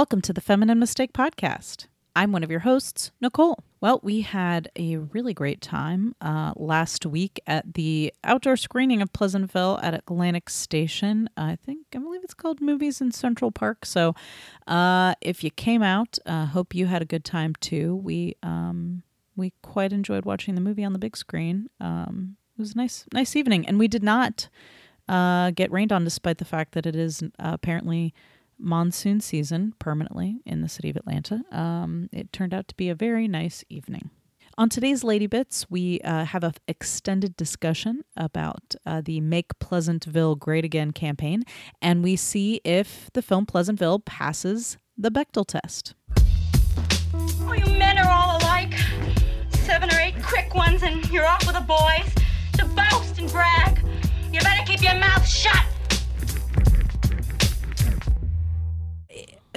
Welcome 0.00 0.22
to 0.22 0.32
the 0.32 0.40
Feminine 0.40 0.78
Mistake 0.78 1.12
Podcast. 1.12 1.86
I'm 2.16 2.32
one 2.32 2.42
of 2.42 2.50
your 2.50 2.60
hosts, 2.60 3.12
Nicole. 3.20 3.62
Well, 3.82 4.00
we 4.02 4.22
had 4.22 4.70
a 4.74 4.96
really 4.96 5.34
great 5.34 5.60
time 5.60 6.14
uh, 6.22 6.54
last 6.56 7.04
week 7.04 7.38
at 7.46 7.74
the 7.74 8.10
outdoor 8.24 8.56
screening 8.56 9.02
of 9.02 9.12
Pleasantville 9.12 9.78
at 9.82 9.92
Atlantic 9.92 10.48
Station. 10.48 11.28
I 11.36 11.56
think, 11.56 11.88
I 11.94 11.98
believe 11.98 12.24
it's 12.24 12.32
called 12.32 12.62
Movies 12.62 13.02
in 13.02 13.12
Central 13.12 13.52
Park. 13.52 13.84
So 13.84 14.14
uh, 14.66 15.16
if 15.20 15.44
you 15.44 15.50
came 15.50 15.82
out, 15.82 16.18
uh, 16.24 16.46
hope 16.46 16.74
you 16.74 16.86
had 16.86 17.02
a 17.02 17.04
good 17.04 17.26
time 17.26 17.54
too. 17.60 17.94
We, 17.94 18.36
um, 18.42 19.02
we 19.36 19.52
quite 19.60 19.92
enjoyed 19.92 20.24
watching 20.24 20.54
the 20.54 20.62
movie 20.62 20.82
on 20.82 20.94
the 20.94 20.98
big 20.98 21.14
screen. 21.14 21.68
Um, 21.78 22.36
it 22.56 22.62
was 22.62 22.72
a 22.72 22.78
nice, 22.78 23.04
nice 23.12 23.36
evening. 23.36 23.66
And 23.66 23.78
we 23.78 23.86
did 23.86 24.02
not 24.02 24.48
uh, 25.10 25.50
get 25.50 25.70
rained 25.70 25.92
on 25.92 26.04
despite 26.04 26.38
the 26.38 26.46
fact 26.46 26.72
that 26.72 26.86
it 26.86 26.96
is 26.96 27.22
uh, 27.22 27.26
apparently 27.52 28.14
monsoon 28.60 29.20
season 29.20 29.74
permanently 29.78 30.40
in 30.44 30.60
the 30.60 30.68
city 30.68 30.90
of 30.90 30.96
Atlanta. 30.96 31.42
Um, 31.50 32.08
it 32.12 32.32
turned 32.32 32.54
out 32.54 32.68
to 32.68 32.74
be 32.76 32.88
a 32.88 32.94
very 32.94 33.26
nice 33.26 33.64
evening. 33.68 34.10
On 34.58 34.68
today's 34.68 35.02
Lady 35.02 35.26
Bits, 35.26 35.70
we 35.70 36.00
uh, 36.00 36.24
have 36.26 36.44
an 36.44 36.52
extended 36.68 37.34
discussion 37.36 38.02
about 38.16 38.74
uh, 38.84 39.00
the 39.02 39.20
Make 39.20 39.58
Pleasantville 39.58 40.34
Great 40.34 40.64
Again 40.64 40.90
campaign, 40.90 41.44
and 41.80 42.02
we 42.02 42.14
see 42.16 42.60
if 42.64 43.08
the 43.14 43.22
film 43.22 43.46
Pleasantville 43.46 44.00
passes 44.00 44.76
the 44.98 45.10
Bechdel 45.10 45.46
test. 45.46 45.94
Oh, 47.14 47.52
you 47.54 47.64
men 47.78 47.96
are 47.96 48.10
all 48.10 48.38
alike. 48.38 48.74
Seven 49.50 49.90
or 49.90 49.98
eight 49.98 50.22
quick 50.22 50.54
ones, 50.54 50.82
and 50.82 51.08
you're 51.10 51.26
off 51.26 51.46
with 51.46 51.56
the 51.56 51.62
boys 51.62 52.12
to 52.58 52.66
boast 52.74 53.18
and 53.18 53.30
brag. 53.30 53.82
You 54.30 54.40
better 54.40 54.64
keep 54.66 54.82
your 54.82 54.96
mouth 54.96 55.26
shut. 55.26 55.64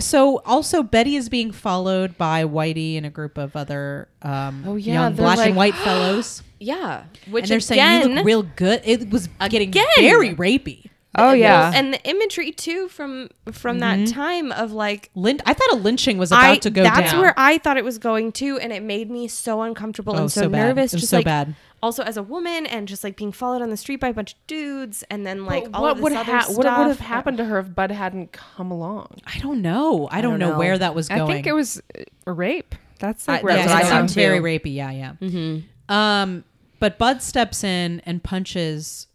So, 0.04 0.42
also, 0.46 0.84
Betty 0.84 1.16
is 1.16 1.30
being 1.30 1.52
followed 1.52 2.18
by 2.18 2.44
Whitey 2.44 2.98
and 2.98 3.06
a 3.06 3.10
group 3.10 3.38
of 3.38 3.56
other 3.56 4.08
um, 4.22 4.64
Oh, 4.68 4.76
yeah, 4.76 4.94
young 4.94 5.16
black 5.16 5.40
and 5.40 5.56
white 5.56 5.76
fellows. 5.84 6.44
Yeah, 6.60 7.06
which 7.30 7.44
and 7.44 7.52
they're 7.52 7.60
saying, 7.60 8.10
You 8.10 8.16
look 8.16 8.26
real 8.26 8.44
good. 8.44 8.82
It 8.86 9.10
was 9.10 9.28
getting 9.50 9.70
Again. 9.70 9.86
very 9.98 10.34
rapey. 10.36 10.90
Oh 11.16 11.26
well, 11.28 11.36
yeah. 11.36 11.72
and 11.76 11.94
the 11.94 12.02
imagery 12.10 12.52
too 12.52 12.88
from 12.90 13.30
from 13.52 13.80
that 13.80 14.08
time 14.08 14.52
of 14.52 14.72
like 14.72 15.12
Lyn- 15.14 15.42
I 15.46 15.54
thought 15.54 15.72
a 15.72 15.76
lynching 15.76 16.18
was 16.18 16.32
about 16.32 16.44
I 16.44 16.58
to 16.58 16.70
go 16.72 16.82
that's 16.84 17.12
down. 17.12 17.22
where 17.22 17.34
I 17.38 17.60
thought 17.60 17.78
it 17.78 17.84
was 17.84 17.98
going 18.00 18.32
to, 18.34 18.58
and 18.58 18.74
it 18.74 18.82
made 18.82 19.12
me 19.12 19.28
so 19.28 19.62
uncomfortable 19.62 20.16
Oh, 20.16 20.22
and 20.22 20.32
so, 20.32 20.42
so 20.42 20.48
nervous. 20.50 20.94
It 20.94 20.98
just 20.98 21.12
so 21.12 21.18
like 21.18 21.26
bad. 21.26 21.56
also 21.84 22.02
as 22.04 22.18
a 22.18 22.24
woman 22.24 22.66
and 22.66 22.88
just 22.88 23.04
like 23.04 23.16
being 23.16 23.32
followed 23.32 23.62
on 23.62 23.70
the 23.70 23.78
street 23.78 24.00
by 24.00 24.08
a 24.10 24.14
bunch 24.14 24.34
of 24.34 24.48
dudes, 24.48 25.04
and 25.12 25.24
then 25.26 25.46
like 25.46 25.66
But 25.72 25.78
all 25.78 25.84
what 25.84 25.92
of 25.92 25.98
this 25.98 26.04
would 26.04 26.14
other 26.14 26.32
ha- 26.32 26.42
stuff. 26.42 26.58
what 26.58 26.78
would 26.80 26.88
have 26.88 27.00
happened 27.00 27.38
to 27.38 27.46
her 27.46 27.60
if 27.60 27.76
Bud 27.76 27.92
hadn't 27.92 28.32
come 28.32 28.72
along? 28.72 29.20
I 29.28 29.38
don't 29.40 29.62
know. 29.62 30.08
I 30.12 30.20
don't, 30.22 30.32
don't 30.32 30.40
know, 30.40 30.52
know. 30.54 30.58
where 30.58 30.78
that 30.80 30.96
was 30.96 31.10
going. 31.10 31.22
I 31.22 31.28
think 31.28 31.46
it 31.46 31.54
was 31.54 31.80
a 32.26 32.32
rape. 32.32 32.74
That's 33.00 33.28
like 33.28 33.42
I- 33.42 33.44
where 33.44 33.54
that's 33.56 33.68
yeah, 33.68 33.74
what 33.74 33.76
I 33.76 33.80
was 33.84 33.90
thought 33.90 33.96
sounds 33.98 34.14
very 34.16 34.40
rapey. 34.40 34.74
Yeah, 34.74 34.90
yeah. 34.92 35.14
Mm-hmm. 35.22 35.94
Um, 35.94 36.44
but 36.80 36.98
Bud 36.98 37.22
steps 37.22 37.64
in 37.64 38.02
and 38.06 38.24
punches, 38.24 39.08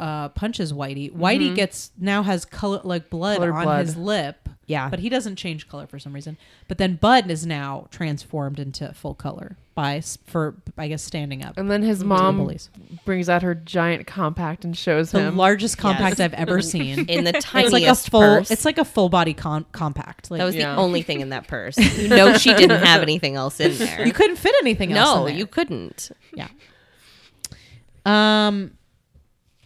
uh, 0.00 0.28
punches 0.30 0.72
Whitey. 0.72 1.12
Whitey 1.12 1.54
gets 1.54 1.90
now 1.98 2.22
has 2.22 2.44
color 2.44 2.80
like 2.84 3.10
blood 3.10 3.38
Colored 3.38 3.54
on 3.54 3.64
blood. 3.64 3.86
his 3.86 3.96
lip. 3.96 4.48
Yeah. 4.68 4.88
but 4.88 4.98
he 4.98 5.08
doesn't 5.08 5.36
change 5.36 5.68
color 5.68 5.86
for 5.86 6.00
some 6.00 6.12
reason. 6.12 6.36
But 6.66 6.78
then 6.78 6.96
Bud 6.96 7.30
is 7.30 7.46
now 7.46 7.86
transformed 7.92 8.58
into 8.58 8.92
full 8.94 9.14
color 9.14 9.56
by 9.76 10.00
for 10.26 10.56
I 10.76 10.88
guess 10.88 11.04
standing 11.04 11.44
up. 11.44 11.56
And 11.56 11.70
then 11.70 11.82
his 11.82 11.98
to 11.98 12.02
the 12.04 12.08
mom 12.08 12.50
brings 13.04 13.28
out 13.28 13.42
her 13.42 13.54
giant 13.54 14.08
compact 14.08 14.64
and 14.64 14.76
shows 14.76 15.12
The 15.12 15.20
him. 15.20 15.34
The 15.34 15.38
largest 15.38 15.78
compact 15.78 16.18
Yes. 16.18 16.20
I've 16.24 16.34
ever 16.34 16.60
seen. 16.62 17.08
in 17.08 17.22
the 17.22 17.36
it's 17.36 17.44
tiniest 17.46 17.72
like 17.74 17.84
a 17.84 17.94
full. 17.94 18.20
purse. 18.22 18.50
It's 18.50 18.64
like 18.64 18.78
a 18.78 18.84
full 18.84 19.08
body 19.08 19.34
con- 19.34 19.66
compact. 19.70 20.32
Like 20.32 20.38
that 20.38 20.44
was 20.44 20.56
Yeah. 20.56 20.74
the 20.74 20.80
only 20.80 21.02
thing 21.02 21.20
in 21.20 21.28
that 21.28 21.46
purse. 21.48 21.78
You 21.78 22.08
know, 22.08 22.36
she 22.36 22.52
didn't 22.52 22.82
have 22.84 23.02
anything 23.02 23.36
else 23.36 23.60
in 23.60 23.72
there. 23.78 24.04
you 24.04 24.12
couldn't 24.12 24.34
fit 24.36 24.54
anything 24.62 24.92
else. 24.94 25.16
no, 25.16 25.26
you 25.28 25.46
couldn't. 25.46 26.10
Yeah. 26.34 26.48
Um, 28.04 28.72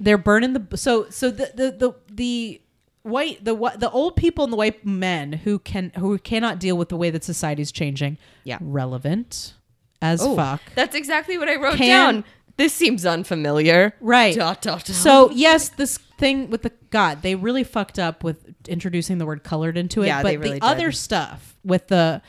they're 0.00 0.18
burning 0.18 0.54
the 0.54 0.76
so 0.76 1.08
so 1.10 1.30
the 1.30 1.52
the 1.54 1.70
the 1.70 1.94
the 2.12 2.60
white 3.02 3.44
the 3.44 3.54
what 3.54 3.78
the 3.80 3.90
old 3.90 4.16
people 4.16 4.42
and 4.44 4.52
the 4.52 4.56
white 4.56 4.84
men 4.84 5.32
who 5.32 5.58
can 5.58 5.90
who 5.98 6.18
cannot 6.18 6.58
deal 6.58 6.76
with 6.76 6.88
the 6.88 6.96
way 6.96 7.10
that 7.10 7.22
society's 7.22 7.70
changing. 7.70 8.18
Yeah. 8.44 8.58
relevant 8.60 9.54
as 10.02 10.22
Oh, 10.22 10.34
fuck. 10.34 10.62
That's 10.74 10.94
exactly 10.96 11.36
what 11.38 11.48
I 11.48 11.56
wrote 11.56 11.76
Can- 11.76 12.14
down. 12.14 12.24
This 12.56 12.74
seems 12.74 13.06
unfamiliar. 13.06 13.94
Right. 14.00 14.34
Dot, 14.36 14.60
dot, 14.60 14.84
dot. 14.84 14.94
So 14.94 15.30
yes, 15.30 15.70
this 15.70 15.96
thing 16.18 16.50
with 16.50 16.60
the 16.62 16.72
God, 16.90 17.22
they 17.22 17.34
really 17.34 17.64
fucked 17.64 17.98
up 17.98 18.22
with 18.22 18.54
introducing 18.68 19.16
the 19.18 19.24
word 19.24 19.44
colored 19.44 19.78
into 19.78 20.02
it. 20.02 20.08
Yeah, 20.08 20.22
but 20.22 20.28
they 20.28 20.36
really 20.36 20.58
the 20.58 20.64
other 20.66 20.92
stuff 20.92 21.56
with 21.64 21.88
the 21.88 22.20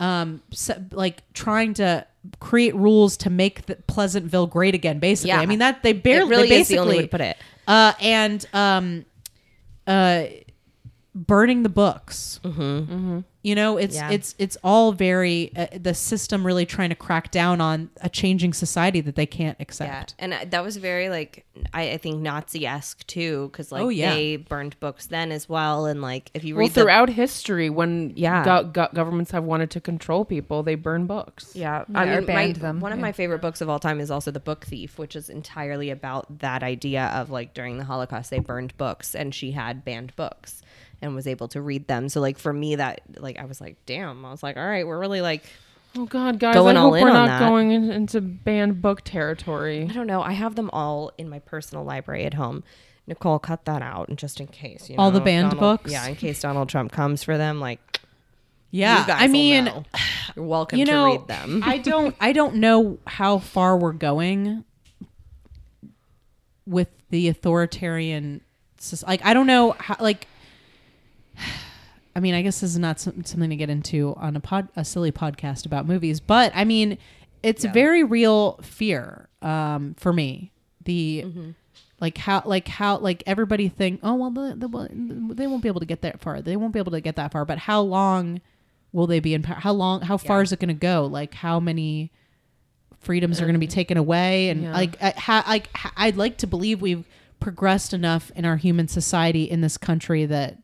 um 0.00 0.42
se- 0.52 0.84
like 0.92 1.22
trying 1.34 1.74
to 1.74 2.06
create 2.40 2.74
rules 2.74 3.16
to 3.18 3.30
make 3.30 3.66
the 3.66 3.76
Pleasantville 3.86 4.46
great 4.46 4.74
again. 4.74 4.98
Basically, 4.98 5.28
Yeah. 5.28 5.40
I 5.40 5.46
mean 5.46 5.58
that 5.58 5.82
they 5.82 5.92
barely 5.92 6.26
it 6.26 6.30
really 6.30 6.48
they 6.48 6.60
is 6.60 6.68
the 6.68 6.78
only 6.78 6.96
way 6.98 7.02
basically 7.02 7.06
to 7.06 7.10
put 7.10 7.20
it. 7.20 7.36
uh, 7.66 7.92
and 8.00 8.46
um, 8.52 9.04
uh, 9.86 10.24
burning 11.14 11.62
the 11.62 11.68
books. 11.68 12.40
Mm-hmm. 12.42 12.60
Mm-hmm. 12.60 13.20
You 13.42 13.54
know, 13.54 13.76
it's 13.76 13.94
Yeah. 13.94 14.10
it's 14.10 14.34
it's 14.38 14.56
all 14.64 14.92
very 14.92 15.52
uh, 15.54 15.66
the 15.78 15.92
system 15.92 16.46
really 16.46 16.64
trying 16.64 16.88
to 16.88 16.94
crack 16.94 17.30
down 17.30 17.60
on 17.60 17.90
a 18.00 18.08
changing 18.08 18.54
society 18.54 19.02
that 19.02 19.16
they 19.16 19.26
can't 19.26 19.56
Yeah, 19.58 19.62
accept. 19.62 20.14
and 20.18 20.32
uh, 20.32 20.38
that 20.48 20.64
was 20.64 20.78
very 20.78 21.10
like 21.10 21.44
I, 21.74 21.90
I 21.90 21.96
think 21.98 22.22
Nazi 22.22 22.66
esque 22.66 23.06
too, 23.06 23.50
because 23.52 23.70
like 23.70 23.82
Oh, 23.82 23.90
yeah. 23.90 24.14
they 24.14 24.36
burned 24.36 24.80
books 24.80 25.06
then 25.06 25.30
as 25.30 25.46
well, 25.46 25.84
and 25.84 26.00
like 26.00 26.30
if 26.32 26.42
you 26.42 26.54
well, 26.54 26.60
read 26.62 26.70
the 26.72 26.80
throughout 26.80 27.10
history, 27.10 27.68
when 27.68 28.14
Yeah. 28.16 28.44
go- 28.46 28.64
go- 28.64 28.88
governments 28.94 29.30
have 29.32 29.44
wanted 29.44 29.70
to 29.72 29.80
control 29.80 30.24
people, 30.24 30.62
they 30.62 30.74
burn 30.74 31.06
books. 31.06 31.52
Yeah, 31.54 31.84
Yeah, 31.90 31.98
I 32.00 32.04
or 32.08 32.20
mean, 32.22 32.26
my, 32.26 32.26
banned 32.26 32.56
them, 32.56 32.80
one 32.80 32.92
of 32.92 32.98
yeah. 32.98 33.02
my 33.02 33.12
favorite 33.12 33.42
books 33.42 33.60
of 33.60 33.68
all 33.68 33.78
time 33.78 34.00
is 34.00 34.10
also 34.10 34.30
The 34.30 34.40
Book 34.40 34.64
Thief, 34.64 34.98
which 34.98 35.14
is 35.14 35.28
entirely 35.28 35.90
about 35.90 36.38
that 36.38 36.62
idea 36.62 37.04
of 37.14 37.28
like 37.28 37.52
during 37.52 37.76
the 37.76 37.84
Holocaust 37.84 38.30
they 38.30 38.38
burned 38.38 38.74
books, 38.78 39.14
and 39.14 39.34
she 39.34 39.50
had 39.50 39.84
banned 39.84 40.16
books 40.16 40.62
and 41.04 41.14
was 41.14 41.26
able 41.28 41.46
to 41.48 41.60
read 41.60 41.86
them. 41.86 42.08
So 42.08 42.20
like 42.20 42.38
for 42.38 42.52
me, 42.52 42.74
that 42.76 43.02
like 43.18 43.38
I 43.38 43.44
was 43.44 43.60
like, 43.60 43.76
damn, 43.86 44.24
I 44.24 44.30
was 44.30 44.42
like, 44.42 44.56
all 44.56 44.66
right, 44.66 44.86
we're 44.86 44.98
really 44.98 45.20
like, 45.20 45.44
Oh 45.96 46.06
God, 46.06 46.40
guys! 46.40 46.56
Going 46.56 46.76
I 46.76 46.80
hope 46.80 46.92
we're 46.94 47.12
not 47.12 47.26
that. 47.38 47.48
going 47.48 47.70
in, 47.70 47.88
into 47.88 48.20
banned 48.20 48.82
book 48.82 49.02
territory. 49.02 49.86
I 49.88 49.92
don't 49.92 50.08
know, 50.08 50.22
I 50.22 50.32
have 50.32 50.56
them 50.56 50.68
all 50.72 51.12
in 51.18 51.28
my 51.28 51.38
personal 51.38 51.84
library 51.84 52.24
at 52.24 52.34
home. 52.34 52.64
Nicole, 53.06 53.38
cut 53.38 53.64
that 53.66 53.80
out, 53.80 54.08
and 54.08 54.18
just 54.18 54.40
in 54.40 54.48
case, 54.48 54.90
you 54.90 54.96
All 54.98 55.12
the 55.12 55.20
banned 55.20 55.50
Donald- 55.52 55.60
books? 55.82 55.92
yeah, 55.92 56.04
in 56.08 56.16
case 56.16 56.40
Donald 56.40 56.68
Trump 56.68 56.90
comes 56.90 57.22
for 57.22 57.36
them, 57.38 57.60
like 57.60 58.00
Yeah, 58.72 59.02
you 59.02 59.06
guys 59.06 59.20
I 59.22 59.26
will 59.26 59.32
mean, 59.32 59.64
know. 59.66 59.84
you're 60.34 60.44
welcome 60.46 60.78
you 60.80 60.84
know, 60.86 61.12
to 61.12 61.18
read 61.20 61.28
them. 61.28 61.62
I 61.64 61.78
don't 61.78 62.16
I 62.20 62.32
don't 62.32 62.56
know 62.56 62.98
how 63.06 63.38
far 63.38 63.76
we're 63.78 63.92
going 63.92 64.64
with 66.66 66.88
the 67.10 67.28
authoritarian 67.28 68.40
like 69.06 69.24
I 69.24 69.32
don't 69.34 69.46
know 69.46 69.72
how 69.78 69.96
like 70.00 70.26
I 72.16 72.20
mean 72.20 72.34
I 72.34 72.42
guess 72.42 72.60
this 72.60 72.70
is 72.70 72.78
not 72.78 73.00
some, 73.00 73.24
something 73.24 73.50
to 73.50 73.56
get 73.56 73.70
into 73.70 74.14
on 74.16 74.36
a 74.36 74.40
pod 74.40 74.68
a 74.76 74.84
silly 74.84 75.12
podcast 75.12 75.66
about 75.66 75.86
movies 75.86 76.20
but 76.20 76.52
I 76.54 76.64
mean 76.64 76.98
it's 77.42 77.64
a 77.64 77.68
very 77.68 78.02
real 78.02 78.58
fear 78.62 79.28
um 79.42 79.94
for 79.98 80.12
me. 80.12 80.50
The 80.84 81.24
mm-hmm. 81.26 81.50
like 82.00 82.18
how 82.18 82.42
like 82.44 82.68
how 82.68 82.98
like 82.98 83.22
everybody 83.26 83.68
think 83.68 84.00
oh 84.02 84.14
well 84.14 84.30
the, 84.30 84.54
the, 84.56 85.34
they 85.34 85.46
won't 85.46 85.62
be 85.62 85.68
able 85.68 85.80
to 85.80 85.86
get 85.86 86.02
that 86.02 86.20
far. 86.20 86.40
They 86.40 86.56
won't 86.56 86.72
be 86.72 86.78
able 86.78 86.92
to 86.92 87.00
get 87.00 87.16
that 87.16 87.32
far. 87.32 87.44
But 87.44 87.58
how 87.58 87.80
long 87.80 88.40
will 88.92 89.06
they 89.06 89.20
be 89.20 89.34
in 89.34 89.42
power? 89.42 89.56
How 89.56 89.72
long 89.72 90.00
how 90.02 90.16
far 90.16 90.40
is 90.40 90.52
it 90.52 90.60
going 90.60 90.68
to 90.68 90.74
go? 90.74 91.06
Like 91.06 91.34
how 91.34 91.60
many 91.60 92.12
freedoms 93.00 93.40
are 93.40 93.44
going 93.44 93.54
to 93.54 93.58
be 93.60 93.66
uh, 93.66 93.70
taken 93.70 93.96
away? 93.98 94.48
And 94.48 94.62
Yeah. 94.62 94.72
like 94.72 95.02
I, 95.02 95.10
ha, 95.10 95.44
like 95.46 95.68
I'd 95.96 96.16
like 96.16 96.38
to 96.38 96.46
believe 96.46 96.80
we've 96.80 97.06
progressed 97.40 97.92
enough 97.92 98.32
in 98.34 98.44
our 98.44 98.56
human 98.56 98.88
society 98.88 99.44
in 99.44 99.60
this 99.60 99.76
country 99.76 100.24
that 100.26 100.58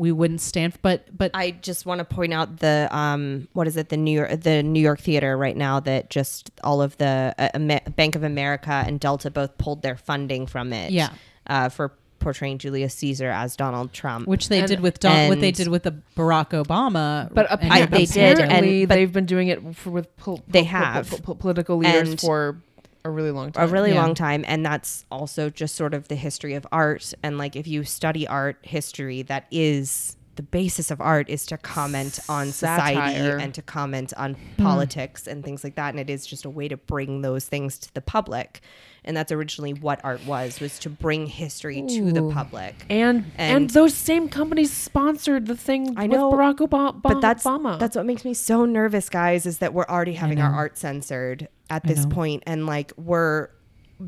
we 0.00 0.10
wouldn't 0.12 0.40
stand 0.40 0.72
but 0.80 1.04
but 1.16 1.30
I 1.34 1.50
just 1.50 1.84
want 1.84 1.98
to 1.98 2.06
point 2.06 2.32
out 2.32 2.56
the 2.56 2.88
um 2.90 3.48
what 3.52 3.66
is 3.66 3.76
it 3.76 3.90
the 3.90 3.98
New 3.98 4.12
York 4.18 4.40
the 4.40 4.62
New 4.62 4.80
York 4.80 4.98
theater 5.00 5.36
right 5.36 5.56
now 5.56 5.78
that 5.80 6.08
just 6.08 6.50
all 6.64 6.80
of 6.80 6.96
the 6.96 7.34
uh, 7.38 7.48
Ama- 7.52 7.82
Bank 7.96 8.14
of 8.16 8.22
America 8.22 8.72
and 8.86 8.98
Delta 8.98 9.30
both 9.30 9.58
pulled 9.58 9.82
their 9.82 9.96
funding 9.98 10.46
from 10.46 10.72
it 10.72 10.90
Yeah. 10.90 11.10
uh, 11.46 11.68
for 11.68 11.92
portraying 12.18 12.56
Julius 12.58 12.94
Caesar 12.94 13.28
as 13.30 13.56
Donald 13.56 13.92
Trump 13.92 14.26
which 14.26 14.48
they 14.48 14.60
And- 14.60 14.68
did 14.68 14.80
with 14.80 15.00
Don, 15.00 15.28
what 15.28 15.40
they 15.40 15.50
did 15.52 15.68
with 15.68 15.82
the 15.82 15.94
Barack 16.16 16.50
Obama 16.64 17.28
But 17.34 17.50
and- 17.62 17.70
I- 17.72 17.84
they 17.86 18.06
did, 18.06 18.38
apparently 18.38 18.80
and- 18.80 18.88
but- 18.88 18.94
they've 18.94 19.12
been 19.12 19.26
doing 19.26 19.48
it 19.48 19.76
for, 19.76 19.90
with 19.90 20.16
pol- 20.16 20.42
They 20.48 20.62
pol- 20.64 20.70
pol- 20.80 20.92
have. 20.92 21.10
pol- 21.10 21.18
pol- 21.20 21.34
political 21.34 21.76
leaders 21.76 22.10
And- 22.10 22.20
for 22.20 22.56
a 23.04 23.10
really 23.10 23.30
long 23.30 23.50
time. 23.52 23.68
a 23.68 23.72
really 23.72 23.92
Yeah. 23.92 24.02
long 24.02 24.14
time 24.14 24.44
and 24.46 24.64
that's 24.64 25.04
also 25.10 25.48
just 25.50 25.74
sort 25.74 25.94
of 25.94 26.08
the 26.08 26.14
history 26.16 26.54
of 26.54 26.66
art 26.70 27.12
and 27.22 27.38
like 27.38 27.56
if 27.56 27.66
you 27.66 27.82
study 27.84 28.26
art 28.26 28.58
history 28.62 29.22
that 29.22 29.46
is 29.50 30.16
the 30.36 30.42
basis 30.42 30.90
of 30.90 31.00
art 31.00 31.28
is 31.28 31.44
to 31.46 31.58
comment 31.58 32.18
on 32.28 32.46
society 32.52 32.94
Satire. 32.96 33.36
and 33.38 33.52
to 33.54 33.60
comment 33.62 34.12
on 34.16 34.34
Hmm. 34.34 34.62
politics 34.62 35.26
and 35.26 35.44
things 35.44 35.62
like 35.64 35.74
that 35.74 35.90
and 35.90 36.00
it 36.00 36.08
is 36.08 36.26
just 36.26 36.44
a 36.44 36.50
way 36.50 36.68
to 36.68 36.76
bring 36.76 37.20
those 37.22 37.44
things 37.46 37.78
to 37.80 37.92
the 37.94 38.00
public 38.00 38.60
and 39.04 39.16
that's 39.16 39.32
originally 39.32 39.72
what 39.72 40.00
art 40.04 40.24
was 40.26 40.60
was 40.60 40.78
to 40.78 40.88
bring 40.90 41.26
history 41.26 41.82
to 41.82 42.12
the 42.12 42.22
Ooh. 42.22 42.32
public 42.32 42.74
And, 42.88 43.24
and 43.36 43.56
And- 43.56 43.70
those 43.70 43.92
same 43.94 44.28
companies 44.28 44.72
sponsored 44.72 45.46
the 45.46 45.56
thing 45.56 45.94
I 45.96 46.06
know, 46.06 46.28
with 46.30 46.38
Barack 46.38 46.56
Obama. 46.58 47.02
but 47.02 47.20
that's 47.20 47.44
Obama. 47.44 47.78
that's 47.78 47.96
what 47.96 48.06
makes 48.06 48.24
me 48.24 48.32
so 48.34 48.64
nervous 48.64 49.08
guys 49.08 49.46
is 49.46 49.58
that 49.58 49.74
we're 49.74 49.86
already 49.88 50.14
having 50.14 50.40
our 50.40 50.50
know. 50.52 50.56
art 50.56 50.78
censored 50.78 51.48
at 51.68 51.82
this 51.84 52.04
know. 52.04 52.10
point 52.14 52.42
and 52.46 52.66
like 52.66 52.92
we're 52.96 53.48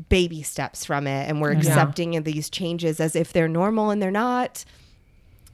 baby 0.09 0.41
steps 0.41 0.85
from 0.85 1.05
it 1.05 1.29
and 1.29 1.39
we're 1.41 1.51
accepting 1.51 2.15
of 2.15 2.23
these 2.23 2.49
changes 2.49 2.99
as 2.99 3.15
if 3.15 3.31
they're 3.33 3.47
normal 3.47 3.91
and 3.91 4.01
they're 4.01 4.09
not 4.09 4.65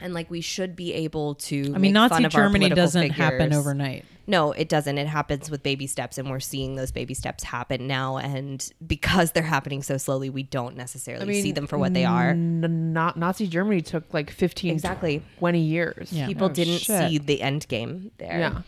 and 0.00 0.14
like 0.14 0.30
we 0.30 0.40
should 0.40 0.74
be 0.76 0.92
able 0.94 1.34
to 1.36 1.72
I 1.74 1.78
mean, 1.78 1.92
make 1.92 2.08
fun 2.10 2.22
Nazi 2.22 2.24
of 2.24 2.32
Germany 2.32 2.68
doesn't 2.70 3.10
happen 3.10 3.52
overnight. 3.52 4.04
no 4.26 4.52
it 4.52 4.68
doesn't 4.68 4.96
it 4.98 5.06
happens 5.06 5.50
with 5.50 5.62
baby 5.62 5.86
steps 5.86 6.18
and 6.18 6.30
we're 6.30 6.40
seeing 6.40 6.76
those 6.76 6.90
baby 6.92 7.14
steps 7.14 7.42
happen 7.44 7.86
now 7.86 8.16
and 8.18 8.70
because 8.86 9.32
they're 9.32 9.42
happening 9.42 9.82
so 9.82 9.96
slowly 9.96 10.30
we 10.30 10.42
don't 10.42 10.76
necessarily 10.76 11.22
I 11.22 11.26
mean, 11.26 11.42
see 11.42 11.52
them 11.52 11.66
for 11.66 11.78
what 11.78 11.92
they 11.94 12.04
are 12.04 12.30
N- 12.30 12.92
not 12.92 13.16
Nazi 13.16 13.46
Germany 13.46 13.80
took 13.82 14.12
like 14.14 14.30
15, 14.30 14.72
Exactly. 14.72 15.22
20 15.38 15.60
years. 15.60 16.12
Yeah. 16.12 16.26
people 16.26 16.46
Oh, 16.46 16.52
didn't 16.52 16.78
shit. 16.78 17.08
see 17.10 17.18
the 17.18 17.42
end 17.42 17.66
game 17.68 18.10
there 18.18 18.38
Yeah. 18.38 18.62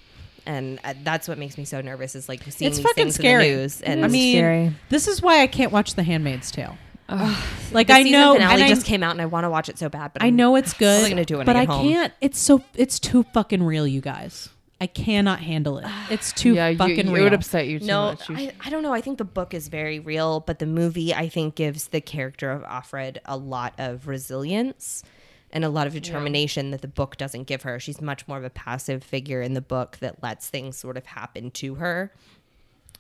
and 0.47 0.81
uh, 0.85 0.95
that's 1.05 1.29
what 1.29 1.39
makes 1.39 1.57
me 1.57 1.65
so 1.65 1.81
nervous 1.81 2.15
is 2.15 2.29
like 2.29 2.43
seeing 2.51 2.69
It's 2.69 2.79
these 2.79 2.87
fucking 2.87 3.05
things 3.05 3.15
scary. 3.15 3.49
in 3.49 3.53
the 3.57 3.61
news 3.63 3.81
and 3.83 4.05
I 4.05 4.09
mean, 4.09 4.37
scary. 4.37 4.75
this 4.89 5.07
is 5.09 5.23
why 5.23 5.43
I 5.43 5.47
can't 5.47 5.73
watch 5.73 5.95
The 5.95 6.03
Handmaid's 6.03 6.51
Tale. 6.51 6.77
like 7.73 7.87
The 7.89 7.93
I 7.95 8.03
know, 8.05 8.35
finale 8.35 8.55
and 8.55 8.63
I, 8.65 8.69
just 8.69 8.87
came 8.87 9.03
out, 9.03 9.13
and 9.13 9.21
I 9.23 9.27
want 9.27 9.45
to 9.45 9.51
watch 9.51 9.69
it 9.69 9.79
so 9.79 9.89
bad. 9.89 10.13
But 10.13 10.23
I 10.23 10.27
I'm- 10.27 10.37
know 10.37 10.57
it's 10.57 10.73
good. 10.73 11.03
What 11.03 11.05
am 11.05 11.11
gonna 11.11 11.25
do 11.25 11.37
when 11.39 11.47
but 11.47 11.57
I 11.57 11.63
I 11.63 11.65
home? 11.65 11.89
can't. 11.89 12.13
It's 12.21 12.39
so 12.39 12.63
it's 12.75 12.99
too 12.99 13.23
fucking 13.35 13.63
real, 13.63 13.87
you 13.87 14.01
guys. 14.01 14.49
I 14.81 14.87
cannot 14.89 15.41
handle 15.41 15.79
it. 15.79 15.87
It's 16.11 16.33
too 16.33 16.57
fucking 16.57 16.57
real. 16.57 16.71
you, 16.73 16.79
fucking 16.79 17.17
it 17.17 17.23
would 17.23 17.33
upset 17.35 17.69
you 17.69 17.79
too 17.79 17.87
No, 17.87 18.03
much. 18.11 18.29
You- 18.29 18.37
I, 18.37 18.53
I 18.65 18.71
don't 18.71 18.83
know. 18.83 18.93
I 18.93 19.01
think 19.01 19.19
the 19.19 19.25
book 19.25 19.55
is 19.55 19.69
very 19.69 19.99
real, 20.01 20.41
but 20.41 20.59
the 20.59 20.67
movie 20.67 21.15
I 21.15 21.29
think 21.29 21.55
gives 21.55 21.89
the 21.89 22.01
character 22.01 22.51
of 22.51 22.63
Offred 22.63 23.19
a 23.25 23.37
lot 23.37 23.75
of 23.79 24.09
resilience 24.09 25.05
and 25.53 25.65
a 25.65 25.69
lot 25.69 25.87
of 25.87 25.93
determination 25.93 26.71
that 26.73 26.81
the 26.81 26.89
book 26.89 27.17
doesn't 27.19 27.45
give 27.45 27.63
her. 27.63 27.79
She's 27.79 28.01
much 28.01 28.27
more 28.27 28.39
of 28.39 28.45
a 28.45 28.51
passive 28.51 29.05
figure 29.05 29.41
in 29.43 29.53
the 29.55 29.61
book 29.61 29.99
that 30.01 30.23
lets 30.23 30.49
things 30.49 30.79
sort 30.79 30.97
of 30.97 31.05
happen 31.07 31.51
to 31.53 31.75
her. 31.77 32.11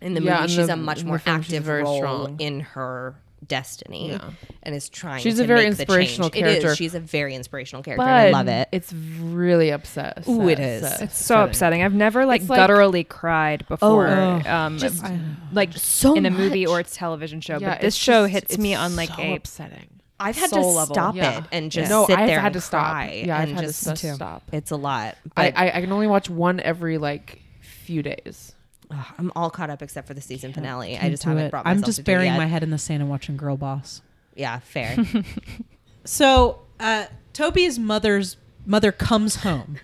In 0.00 0.14
the 0.14 0.22
Yeah, 0.22 0.42
movie, 0.42 0.52
she's 0.54 0.66
the- 0.66 0.74
a 0.74 0.76
much 0.76 1.02
more 1.02 1.20
active 1.26 1.66
role 1.66 1.96
strong. 1.96 2.36
in 2.40 2.60
her 2.60 3.16
destiny 3.46 4.10
Yeah. 4.12 4.30
and 4.62 4.74
is 4.74 4.88
trying. 4.88 5.22
She's 5.22 5.36
to 5.36 5.44
a 5.44 5.46
very 5.46 5.60
make 5.60 5.68
inspirational 5.78 6.30
change. 6.30 6.44
Character. 6.44 6.68
is. 6.72 6.76
She's 6.76 6.94
a 6.94 7.00
very 7.00 7.34
inspirational 7.34 7.82
character. 7.82 8.04
but 8.04 8.08
and 8.08 8.28
I 8.36 8.38
love 8.38 8.48
it. 8.48 8.68
It's 8.72 8.92
really 8.92 9.70
upset. 9.70 10.24
Ooh, 10.28 10.48
it 10.48 10.58
sad- 10.58 11.02
It's 11.02 11.16
so 11.18 11.34
upsetting. 11.36 11.50
upsetting. 11.50 11.82
I've 11.84 11.94
never 11.94 12.24
like 12.26 12.48
like- 12.48 12.58
gutturally 12.60 13.06
cried 13.08 13.66
before, 13.68 14.08
Oh, 14.08 14.42
um, 14.46 14.78
just- 14.78 15.04
like 15.52 15.72
so 15.74 16.14
in 16.14 16.26
a 16.26 16.30
movie 16.30 16.66
much. 16.66 16.70
or 16.72 16.78
a 16.80 16.84
television 16.84 17.40
show. 17.40 17.58
Yeah, 17.58 17.70
but 17.70 17.80
this 17.80 17.94
show 17.94 18.22
just- 18.28 18.32
hits 18.32 18.58
me 18.58 18.74
on 18.74 18.96
like 18.96 19.10
so 19.10 19.22
a 19.22 19.34
upsetting. 19.34 19.88
I've 20.20 20.36
had 20.38 20.50
soul 20.50 20.62
to 20.62 20.68
level. 20.78 20.94
stop 20.94 21.16
Yeah. 21.16 21.38
it 21.38 21.44
and 21.50 21.70
just 21.72 21.90
No, 21.90 22.06
sit 22.06 22.16
I've 22.16 22.28
there 22.28 22.38
had 22.38 22.46
and 22.46 22.52
to 22.54 22.60
stop. 22.60 22.86
cry 22.92 23.24
Yeah, 23.26 23.38
I've 23.38 23.48
had 23.48 23.58
to 23.58 23.64
just 23.64 23.88
s- 23.88 24.14
stop. 24.14 24.42
It's 24.52 24.70
a 24.70 24.76
lot. 24.76 25.16
I, 25.36 25.48
I 25.50 25.76
I 25.78 25.80
can 25.80 25.90
only 25.90 26.06
watch 26.06 26.30
one 26.30 26.60
every 26.60 26.96
like 26.98 27.40
few 27.60 28.02
days. 28.04 28.51
Ugh, 28.92 29.06
I'm 29.18 29.32
all 29.34 29.50
caught 29.50 29.70
up 29.70 29.80
except 29.82 30.06
for 30.06 30.14
the 30.14 30.20
season 30.20 30.52
finale. 30.52 30.96
I 30.96 31.00
Can't 31.00 31.12
just 31.12 31.24
haven't 31.24 31.44
it. 31.44 31.50
brought 31.50 31.64
myself 31.64 31.78
I'm 31.78 31.84
just 31.84 31.98
do 31.98 32.02
burying 32.04 32.34
my 32.36 32.46
head 32.46 32.62
in 32.62 32.70
the 32.70 32.78
sand 32.78 33.00
and 33.02 33.10
watching 33.10 33.36
Girl 33.36 33.56
Boss. 33.56 34.02
Yeah, 34.34 34.58
fair. 34.60 34.96
So, 36.04 36.60
uh, 36.80 37.06
Tobey's 37.32 37.78
mother's 37.78 38.36
mother 38.66 38.92
comes 38.92 39.36
home. 39.36 39.76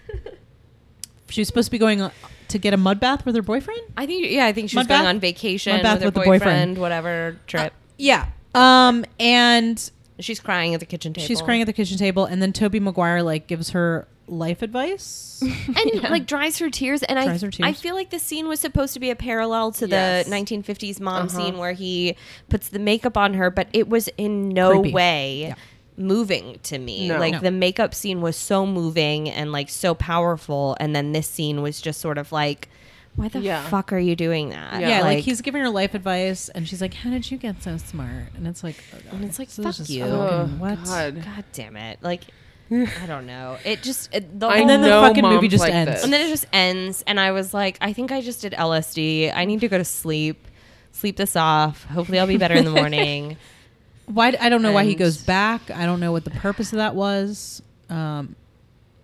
she 1.29 1.41
was 1.41 1.49
supposed 1.49 1.67
to 1.67 1.71
be 1.71 1.79
going 1.79 2.01
uh, 2.01 2.11
to 2.49 2.59
get 2.59 2.75
a 2.75 2.77
mud 2.77 2.99
bath 3.01 3.25
with 3.25 3.35
her 3.37 3.43
boyfriend. 3.43 3.81
I 3.97 4.07
think 4.07 4.27
yeah, 4.31 4.47
I 4.47 4.53
think 4.53 4.71
she 4.71 4.77
was 4.77 4.85
Mud 4.85 4.89
going 4.89 5.01
bath? 5.03 5.09
on 5.09 5.21
vacation 5.21 5.75
Mud 5.75 5.83
bath 5.83 5.95
with 5.95 6.03
her 6.03 6.07
with 6.07 6.15
the 6.15 6.21
boyfriend, 6.21 6.41
boyfriend. 6.41 6.79
whatever 6.79 7.37
trip. 7.47 7.73
Yeah. 7.99 8.27
Um, 8.55 9.05
and 9.21 9.91
she's 10.19 10.41
crying 10.41 10.75
at 10.75 10.81
the 10.81 10.87
kitchen 10.87 11.13
table. 11.13 11.27
she's 11.27 11.43
crying 11.43 11.61
at 11.61 11.67
the 11.67 11.73
kitchen 11.73 11.99
table, 11.99 12.25
and 12.25 12.43
then 12.43 12.53
Tobey 12.53 12.81
Maguire 12.81 13.23
like 13.23 13.47
gives 13.47 13.71
her 13.71 14.09
life 14.29 14.63
advice. 14.63 15.43
and 15.43 16.03
like 16.05 16.27
dries 16.27 16.59
her 16.59 16.71
tears. 16.71 17.03
And 17.03 17.17
Dries 17.17 17.43
I, 17.43 17.47
her 17.47 17.51
tears. 17.51 17.69
I 17.69 17.73
feel 17.73 17.95
like 17.95 18.11
the 18.11 18.19
scene 18.19 18.49
was 18.49 18.61
supposed 18.61 18.95
to 18.95 19.01
be 19.01 19.11
a 19.11 19.17
parallel 19.17 19.73
to 19.73 19.89
Yes. 19.89 20.27
the 20.27 20.31
1950s 20.35 21.01
mom 21.01 21.27
Uh-huh. 21.27 21.29
scene 21.29 21.59
where 21.59 21.73
he 21.73 22.17
puts 22.49 22.69
the 22.69 22.79
makeup 22.79 23.17
on 23.17 23.35
her, 23.35 23.51
but 23.51 23.69
it 23.73 23.89
was 23.89 24.09
in 24.19 24.49
no 24.51 24.81
Creepy. 24.81 24.93
way. 24.93 25.39
Yeah. 25.49 25.55
moving 25.97 26.61
to 26.63 26.79
me 26.79 27.09
No. 27.09 27.19
like 27.19 27.33
No. 27.33 27.41
the 27.41 27.51
makeup 27.51 27.93
scene 27.93 28.21
was 28.21 28.37
so 28.37 28.65
moving 28.65 29.29
and 29.29 29.51
like 29.51 29.69
so 29.69 29.97
powerful 29.97 30.77
and 30.79 30.95
then 30.95 31.11
this 31.11 31.27
scene 31.27 31.61
was 31.61 31.81
just 31.81 32.01
sort 32.01 32.19
of 32.19 32.31
like 32.31 32.69
why 33.17 33.27
the 33.27 33.41
Yeah. 33.41 33.67
fuck 33.69 33.93
are 33.93 33.99
you 33.99 34.15
doing 34.15 34.51
that 34.51 34.81
yeah, 34.81 35.01
like, 35.01 35.25
he's 35.25 35.41
giving 35.41 35.61
her 35.61 35.69
life 35.71 35.95
advice, 35.95 36.51
and 36.51 36.69
she's 36.69 36.81
like, 36.81 36.95
"How 36.95 37.11
did 37.11 37.29
you 37.33 37.37
get 37.37 37.61
so 37.65 37.77
smart?" 37.79 38.27
And 38.37 38.47
it's 38.47 38.63
like, 38.63 38.77
oh, 38.95 39.17
And 39.17 39.25
it's 39.25 39.41
like, 39.41 39.49
this 39.49 39.79
fuck 39.79 39.89
you. 39.91 40.05
fucking- 40.05 40.15
Oh, 40.15 40.47
what? 40.59 40.85
God. 40.85 41.25
god 41.25 41.45
damn 41.53 41.77
it 41.77 41.99
like 42.01 42.21
i 42.71 43.07
don't 43.07 43.27
know 43.27 43.57
it 43.65 43.83
just 43.83 44.15
it, 44.15 44.39
the 44.39 44.47
I 44.47 44.59
And 44.59 44.69
then 44.69 44.83
the 44.83 44.89
know 44.89 45.01
fucking 45.01 45.25
movie 45.25 45.49
just 45.49 45.63
like 45.63 45.73
ends. 45.73 45.93
this. 45.95 46.05
And 46.05 46.13
then 46.13 46.27
it 46.27 46.29
just 46.29 46.47
ends, 46.53 47.03
and 47.07 47.19
I 47.19 47.33
was 47.33 47.55
like, 47.55 47.79
I 47.81 47.93
think 47.93 48.13
I 48.13 48.21
just 48.21 48.43
did 48.43 48.53
LSD. 48.53 49.33
I 49.35 49.45
need 49.47 49.61
to 49.61 49.69
go 49.69 49.79
to 49.79 49.85
sleep, 49.85 50.47
sleep 50.93 51.17
this 51.17 51.35
off. 51.37 51.85
Hopefully, 51.85 52.19
I'll 52.19 52.27
be 52.27 52.37
better 52.37 52.55
in 52.55 52.65
the 52.67 52.71
morning. 52.71 53.37
Why? 54.07 54.37
I 54.41 54.49
don't 54.49 54.63
know 54.63 54.73
why 54.73 54.85
he 54.85 54.91
And- 54.91 54.99
goes 54.99 55.17
back. 55.19 55.71
I 55.71 55.85
don't 55.87 56.01
know 56.01 56.13
what 56.13 56.25
the 56.25 56.31
purpose 56.31 56.73
of 56.73 56.79
that 56.79 56.95
was. 56.95 57.63
Um, 57.91 58.37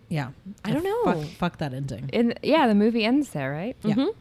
yeah, 0.09 0.31
I 0.65 0.71
don't 0.73 0.85
know. 0.85 1.23
fuck 1.39 1.59
that 1.59 1.73
ending. 1.75 2.11
in 2.13 2.35
yeah, 2.43 2.67
the 2.67 2.75
movie 2.75 3.05
ends 3.05 3.31
there, 3.31 3.51
right? 3.51 3.77
Yeah. 3.83 3.95
Mhm. 3.95 4.15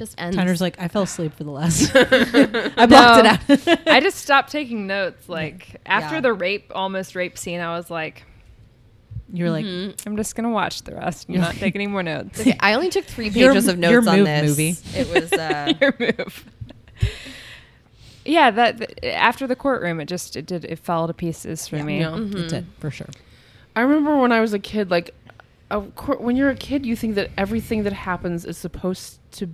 Just 0.00 0.14
ends. 0.18 0.34
Tanner's 0.34 0.62
like, 0.62 0.80
I 0.80 0.88
fell 0.88 1.02
asleep 1.02 1.34
for 1.34 1.44
the 1.44 1.50
last. 1.50 1.90
I 1.94 2.86
blocked 2.86 3.50
it 3.50 3.68
out. 3.68 3.80
I 3.86 4.00
just 4.00 4.16
stopped 4.16 4.50
taking 4.50 4.86
notes. 4.86 5.28
Like 5.28 5.76
after 5.84 6.14
Yeah. 6.14 6.20
the 6.22 6.32
rape, 6.32 6.72
almost 6.74 7.14
rape 7.14 7.36
scene, 7.36 7.60
I 7.60 7.76
was 7.76 7.90
like, 7.90 8.24
you 9.30 9.44
were 9.44 9.50
like, 9.50 9.66
I'm 10.06 10.16
just 10.16 10.34
gonna 10.36 10.48
watch 10.48 10.84
the 10.84 10.94
rest 10.94 11.28
you're 11.28 11.42
not 11.42 11.54
taking 11.56 11.82
any 11.82 11.86
more 11.86 12.02
notes. 12.02 12.40
Okay, 12.40 12.56
I 12.60 12.72
only 12.72 12.88
took 12.88 13.04
three 13.04 13.28
Your- 13.28 13.50
pages 13.50 13.68
of 13.68 13.78
your 13.78 14.00
notes 14.00 14.06
on 14.08 14.24
this. 14.24 14.48
movie. 14.48 14.74
It 14.98 15.08
was 15.12 15.32
uh, 15.34 15.74
Your 15.78 15.94
move. 16.00 16.44
yeah, 18.24 18.50
that 18.50 18.78
th- 18.78 19.14
after 19.14 19.46
the 19.46 19.54
courtroom, 19.56 20.00
it 20.00 20.06
just 20.06 20.34
it 20.34 20.46
did 20.46 20.64
it 20.64 20.78
fell 20.78 21.06
to 21.06 21.12
pieces 21.14 21.68
for 21.68 21.76
Yeah. 21.76 21.82
me. 21.82 22.00
Yeah. 22.00 22.06
Mm-hmm. 22.10 22.36
it 22.38 22.48
did 22.48 22.66
for 22.78 22.90
sure. 22.90 23.08
I 23.76 23.82
remember 23.82 24.16
when 24.16 24.32
I 24.32 24.40
was 24.40 24.52
a 24.52 24.58
kid, 24.58 24.90
like, 24.90 25.14
of 25.70 25.94
course, 25.94 26.18
when 26.20 26.36
you're 26.36 26.50
a 26.50 26.56
kid, 26.56 26.84
you 26.84 26.96
think 26.96 27.14
that 27.14 27.30
everything 27.38 27.84
that 27.84 27.92
happens 27.92 28.44
is 28.44 28.58
supposed 28.58 29.20
to 29.32 29.50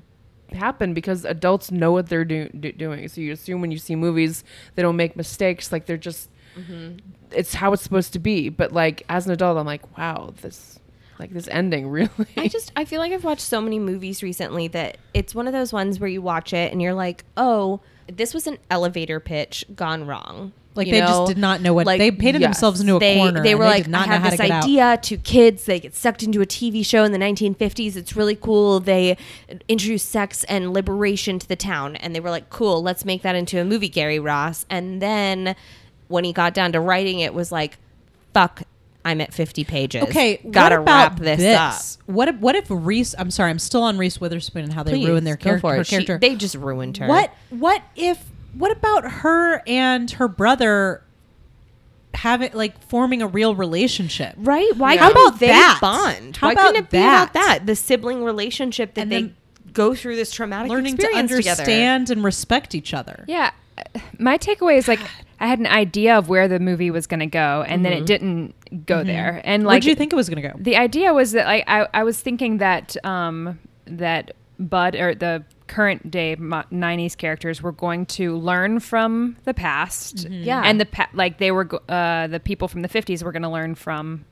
happen 0.53 0.95
because 0.95 1.25
adults 1.25 1.71
know 1.71 1.93
what 1.93 2.09
they're 2.09 2.25
do- 2.25 2.49
do- 2.49 2.73
doing. 2.73 3.09
So 3.09 3.21
you 3.21 3.33
assume 3.33 3.61
when 3.61 3.71
you 3.71 3.79
see 3.79 3.97
movies, 3.97 4.45
they 4.75 4.83
don't 4.83 4.97
make 4.97 5.17
mistakes. 5.17 5.73
Like 5.73 5.87
they're 5.87 5.97
just, 5.97 6.31
mm-hmm. 6.59 6.99
it's 7.33 7.55
how 7.55 7.73
it's 7.73 7.83
supposed 7.83 8.13
to 8.15 8.19
be. 8.19 8.49
But 8.49 8.73
like 8.73 9.03
as 9.09 9.27
an 9.27 9.33
adult, 9.33 9.59
I'm 9.59 9.67
like, 9.67 9.97
wow, 9.99 10.33
this, 10.41 10.79
like 11.19 11.31
this 11.31 11.49
ending 11.49 11.89
really. 11.91 12.11
I 12.37 12.49
just 12.49 12.73
I 12.77 12.85
feel 12.85 13.01
like 13.01 13.13
I've 13.13 13.25
watched 13.25 13.43
so 13.43 13.61
many 13.61 13.79
movies 13.79 14.23
recently 14.23 14.69
that 14.69 14.99
it's 15.15 15.35
one 15.35 15.47
of 15.47 15.53
those 15.53 15.73
ones 15.73 15.99
where 15.99 16.09
you 16.09 16.23
watch 16.23 16.53
it 16.53 16.73
and 16.73 16.81
you're 16.81 16.95
like, 16.95 17.25
oh, 17.37 17.81
this 18.07 18.35
was 18.35 18.47
an 18.47 18.59
elevator 18.71 19.21
pitch 19.21 19.65
gone 19.75 20.07
wrong. 20.07 20.53
Like 20.77 20.91
they 20.91 21.01
know? 21.01 21.07
just 21.07 21.27
did 21.29 21.39
not 21.39 21.61
know 21.61 21.75
what 21.75 21.87
Like, 21.87 21.99
they 21.99 22.11
painted 22.11 22.41
yes. 22.41 22.49
themselves 22.49 22.81
into 22.81 22.97
a 22.97 23.01
they, 23.01 23.17
corner. 23.17 23.43
They 23.43 23.55
were 23.55 23.65
like, 23.65 23.89
not 23.89 24.09
I 24.09 24.17
have 24.17 24.31
this 24.31 24.41
to 24.41 24.53
idea 24.53 24.99
to 25.03 25.17
kids. 25.17 25.65
They 25.65 25.81
get 25.81 25.95
sucked 25.95 26.23
into 26.23 26.41
a 26.41 26.47
TV 26.47 26.85
show 26.85 27.05
in 27.05 27.13
the 27.13 27.19
1950s. 27.19 27.97
It's 27.97 28.17
really 28.17 28.37
cool. 28.37 28.81
They 28.81 29.17
introduce 29.69 30.03
sex 30.03 30.45
and 30.45 30.73
liberation 30.73 31.39
to 31.39 31.49
the 31.49 31.57
town. 31.57 31.97
And 31.97 32.15
they 32.15 32.21
were 32.21 32.31
like, 32.31 32.51
cool, 32.51 32.83
let's 32.83 33.05
make 33.05 33.23
that 33.23 33.35
into 33.35 33.61
a 33.61 33.65
movie, 33.65 33.89
Gary 33.89 34.19
Ross. 34.19 34.67
And 34.71 35.01
then 35.01 35.57
when 36.09 36.25
he 36.25 36.33
got 36.33 36.55
down 36.55 36.73
to 36.73 36.81
writing 36.81 37.21
it, 37.21 37.35
was 37.35 37.51
like, 37.51 37.79
fuck, 38.33 38.63
I'm 39.05 39.21
at 39.21 39.33
50 39.33 39.63
pages. 39.65 40.03
Okay, 40.03 40.39
gotta 40.51 40.81
wrap 40.81 41.21
this, 41.21 41.39
this, 41.39 41.57
up. 41.57 42.09
What 42.13 42.27
if 42.27 42.37
what 42.37 42.57
if 42.57 42.67
Reese? 42.69 43.15
I'm 43.17 43.31
sorry, 43.31 43.51
I'm 43.51 43.61
still 43.61 43.85
on 43.85 43.99
Reese 43.99 44.21
Witherspoon 44.21 44.65
and 44.65 44.73
how 44.73 44.83
they 44.83 44.93
Please, 44.95 45.07
ruined 45.07 45.25
their 45.25 45.37
go 45.37 45.61
char- 45.61 45.77
her. 45.77 45.85
She- 45.85 45.91
character. 45.91 46.19
they 46.19 46.35
just 46.35 46.57
ruined 46.57 46.97
her. 46.97 47.07
What 47.07 47.33
what 47.51 47.83
if 47.95 48.25
what 48.59 48.71
about 48.73 49.11
her 49.11 49.63
and 49.67 50.11
her 50.13 50.29
brother 50.29 51.03
having 52.15 52.53
like 52.53 52.81
forming 52.83 53.23
a 53.23 53.27
real 53.27 53.55
relationship? 53.55 54.35
Right? 54.39 54.75
Why 54.77 54.95
Yeah. 54.95 55.01
How 55.01 55.11
about 55.11 55.41
they 55.41 55.49
that? 55.49 55.79
bond? 55.81 56.37
How 56.39 56.49
Why 56.49 56.53
about 56.53 56.67
couldn't 56.67 56.85
it 56.85 56.91
be 56.91 56.99
about 56.99 57.33
that? 57.35 57.59
that? 57.59 57.67
The 57.67 57.77
sibling 57.77 58.25
relationship 58.25 58.95
that 58.95 59.03
And 59.03 59.13
they 59.13 59.33
go 59.73 59.95
through 59.95 60.17
this 60.17 60.33
traumatic 60.33 60.71
Learning 60.71 60.97
to 60.97 61.03
experience 61.03 61.31
together. 61.31 61.63
understand 61.63 62.11
and 62.11 62.25
respect 62.25 62.75
each 62.75 62.95
other. 62.95 63.25
Yeah. 63.29 63.51
My 64.19 64.39
takeaway 64.39 64.79
is 64.79 64.89
like 64.89 65.01
I 65.39 65.47
had 65.49 65.59
an 65.59 65.67
idea 65.67 66.17
of 66.17 66.31
where 66.31 66.49
the 66.49 66.59
movie 66.59 66.91
was 66.91 67.07
going 67.07 67.21
to 67.21 67.27
go, 67.27 67.63
and 67.69 67.85
then 67.85 67.93
it 67.93 68.07
didn't 68.07 68.55
go 68.87 69.05
there. 69.05 69.43
And 69.45 69.65
Where 69.65 69.75
like, 69.75 69.83
did 69.83 69.91
you 69.91 69.95
think 69.95 70.15
it 70.15 70.17
was 70.17 70.31
going 70.31 70.43
to 70.43 70.49
go? 70.49 70.55
the 70.59 70.77
idea 70.77 71.13
was 71.13 71.33
that 71.33 71.45
like 71.45 71.65
I, 71.67 71.87
I 71.93 72.03
was 72.03 72.19
thinking 72.19 72.57
that 72.59 72.97
um 73.05 73.59
that 73.85 74.31
Bud 74.59 74.95
or 74.97 75.15
the 75.15 75.45
current 75.67 76.11
day 76.11 76.37
90s 76.37 77.17
characters 77.17 77.61
were 77.61 77.73
going 77.73 78.07
to 78.07 78.37
learn 78.39 78.81
from 78.81 79.37
the 79.45 79.53
past 79.53 80.29
Yeah. 80.31 80.63
and 80.65 80.81
the 80.81 80.87
pa- 80.87 81.09
like 81.13 81.39
they 81.39 81.51
were 81.51 81.69
uh 81.91 82.27
the 82.29 82.41
people 82.41 82.69
from 82.69 82.83
the 82.83 82.89
50s 82.89 83.23
were 83.23 83.33
going 83.33 83.43
to 83.43 83.49
learn 83.49 83.75
from 83.75 84.25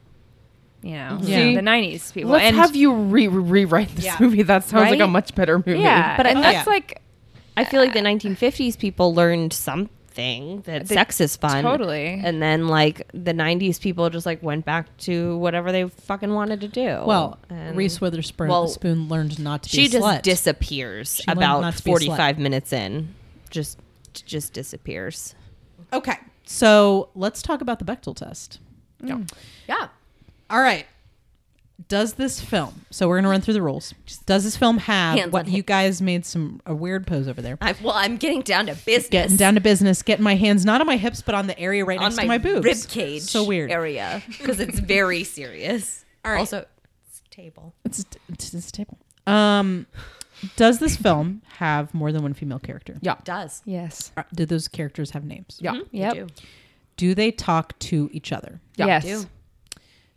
you 0.82 0.92
know, 0.92 1.18
Yeah. 1.22 1.54
the 1.54 1.62
'90s 1.62 2.12
people. 2.12 2.30
Let's 2.32 2.44
and 2.44 2.56
have 2.56 2.76
you 2.76 2.92
re- 2.92 3.26
re- 3.28 3.42
rewrite 3.64 3.88
this 3.96 4.04
Yeah. 4.04 4.16
movie. 4.20 4.42
That 4.42 4.64
sounds 4.64 4.90
like 4.90 5.00
a 5.00 5.06
much 5.06 5.34
better 5.34 5.56
movie. 5.58 5.78
yeah, 5.80 6.14
But 6.16 6.26
I- 6.26 6.30
and 6.30 6.38
Oh, 6.38 6.42
that's 6.42 6.66
yeah. 6.66 6.72
like 6.72 7.00
I 7.56 7.64
feel 7.64 7.80
like 7.80 7.94
the 7.94 8.00
1950s 8.02 8.76
people 8.78 9.14
learned 9.14 9.52
something 10.14 10.60
that 10.62 10.86
They- 10.86 10.94
sex 10.94 11.20
is 11.20 11.36
fun. 11.36 11.62
totally. 11.62 12.20
And 12.22 12.40
then 12.42 12.68
like 12.68 13.08
the 13.12 13.32
90s 13.34 13.78
people 13.80 14.08
just 14.10 14.26
like 14.26 14.42
went 14.42 14.64
back 14.64 14.94
to 14.98 15.36
whatever 15.38 15.72
they 15.72 15.88
fucking 15.88 16.32
wanted 16.32 16.60
to 16.62 16.68
do. 16.68 17.02
Well, 17.04 17.38
And 17.50 17.76
Reese 17.76 18.00
Witherspoon 18.00 18.48
well, 18.48 18.68
spoon 18.68 19.08
learned 19.08 19.38
not 19.38 19.62
to 19.64 19.70
be 19.70 19.76
she 19.76 19.86
a 19.86 19.88
just 19.88 20.06
slut. 20.06 20.22
disappears 20.22 21.16
She 21.16 21.24
not 21.26 21.36
about 21.36 21.56
to 21.76 21.82
be 21.82 21.90
a 21.90 21.94
slut. 21.94 21.98
45 22.06 22.38
minutes 22.38 22.72
in. 22.72 23.14
Just 23.50 23.78
just 24.26 24.52
disappears. 24.52 25.34
okay, 25.92 26.16
so 26.44 27.08
let's 27.16 27.42
talk 27.42 27.60
about 27.60 27.78
the 27.80 27.84
Bechdel 27.84 28.14
test. 28.14 28.60
yeah 29.02 29.18
Yeah. 29.68 29.88
All 30.50 30.60
right. 30.60 30.86
Does 31.88 32.14
this 32.14 32.40
film? 32.40 32.86
So 32.90 33.08
we're 33.08 33.16
gonna 33.18 33.28
run 33.30 33.40
through 33.40 33.54
the 33.54 33.62
rules. 33.62 33.94
Does 34.26 34.44
this 34.44 34.56
film 34.56 34.78
have 34.78 35.18
Hands 35.18 35.32
what 35.32 35.46
on 35.46 35.50
you 35.50 35.56
hip. 35.58 35.66
guys 35.66 36.00
made 36.00 36.24
some 36.24 36.60
a 36.64 36.74
weird 36.74 37.04
pose 37.06 37.26
over 37.26 37.42
there? 37.42 37.58
I, 37.60 37.74
well, 37.82 37.94
I'm 37.94 38.16
getting 38.16 38.42
down 38.42 38.66
to 38.66 38.74
business. 38.74 39.08
Getting 39.08 39.36
down 39.36 39.54
to 39.56 39.60
business, 39.60 40.02
getting 40.02 40.22
my 40.22 40.36
hands 40.36 40.64
not 40.64 40.80
on 40.80 40.86
my 40.86 40.96
hips, 40.96 41.20
but 41.20 41.34
on 41.34 41.48
the 41.48 41.58
area 41.58 41.84
right 41.84 41.98
on 41.98 42.04
next 42.04 42.16
my, 42.16 42.22
to 42.22 42.28
my 42.28 42.38
boobs. 42.38 42.64
rib 42.64 42.76
cage 42.88 43.22
So 43.22 43.42
weird. 43.44 43.72
area 43.72 44.22
because 44.28 44.60
it's 44.60 44.78
very 44.78 45.24
serious. 45.24 46.04
All 46.24 46.30
right. 46.32 46.38
Also, 46.38 46.64
it's 47.08 47.22
table. 47.30 47.74
It's 47.84 48.04
it's, 48.28 48.54
it's 48.54 48.68
a 48.68 48.72
table. 48.72 48.98
Um, 49.26 49.86
does 50.56 50.78
this 50.78 50.96
film 50.96 51.42
have 51.58 51.92
more 51.92 52.12
than 52.12 52.22
one 52.22 52.34
female 52.34 52.60
character? 52.60 52.98
Yeah. 53.00 53.16
does. 53.24 53.62
yes, 53.64 54.12
Uh, 54.16 54.22
Do 54.34 54.46
those 54.46 54.68
characters 54.68 55.10
have 55.10 55.24
names? 55.24 55.58
Yeah. 55.60 55.72
Mhm, 55.72 55.90
they 55.90 55.98
Yep. 55.98 56.14
do. 56.14 56.26
Do 56.96 57.14
they 57.16 57.32
talk 57.32 57.76
to 57.80 58.08
each 58.12 58.30
other? 58.32 58.60
Yeah. 58.76 58.86
yes, 58.86 59.04
do. 59.04 59.24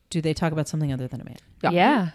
Do 0.10 0.22
they 0.22 0.34
talk 0.34 0.52
about 0.52 0.68
something 0.68 0.92
other 0.94 1.08
than 1.08 1.22
a 1.22 1.26
man? 1.26 1.38
Yeah. 1.64 1.72
yeah. 1.72 2.10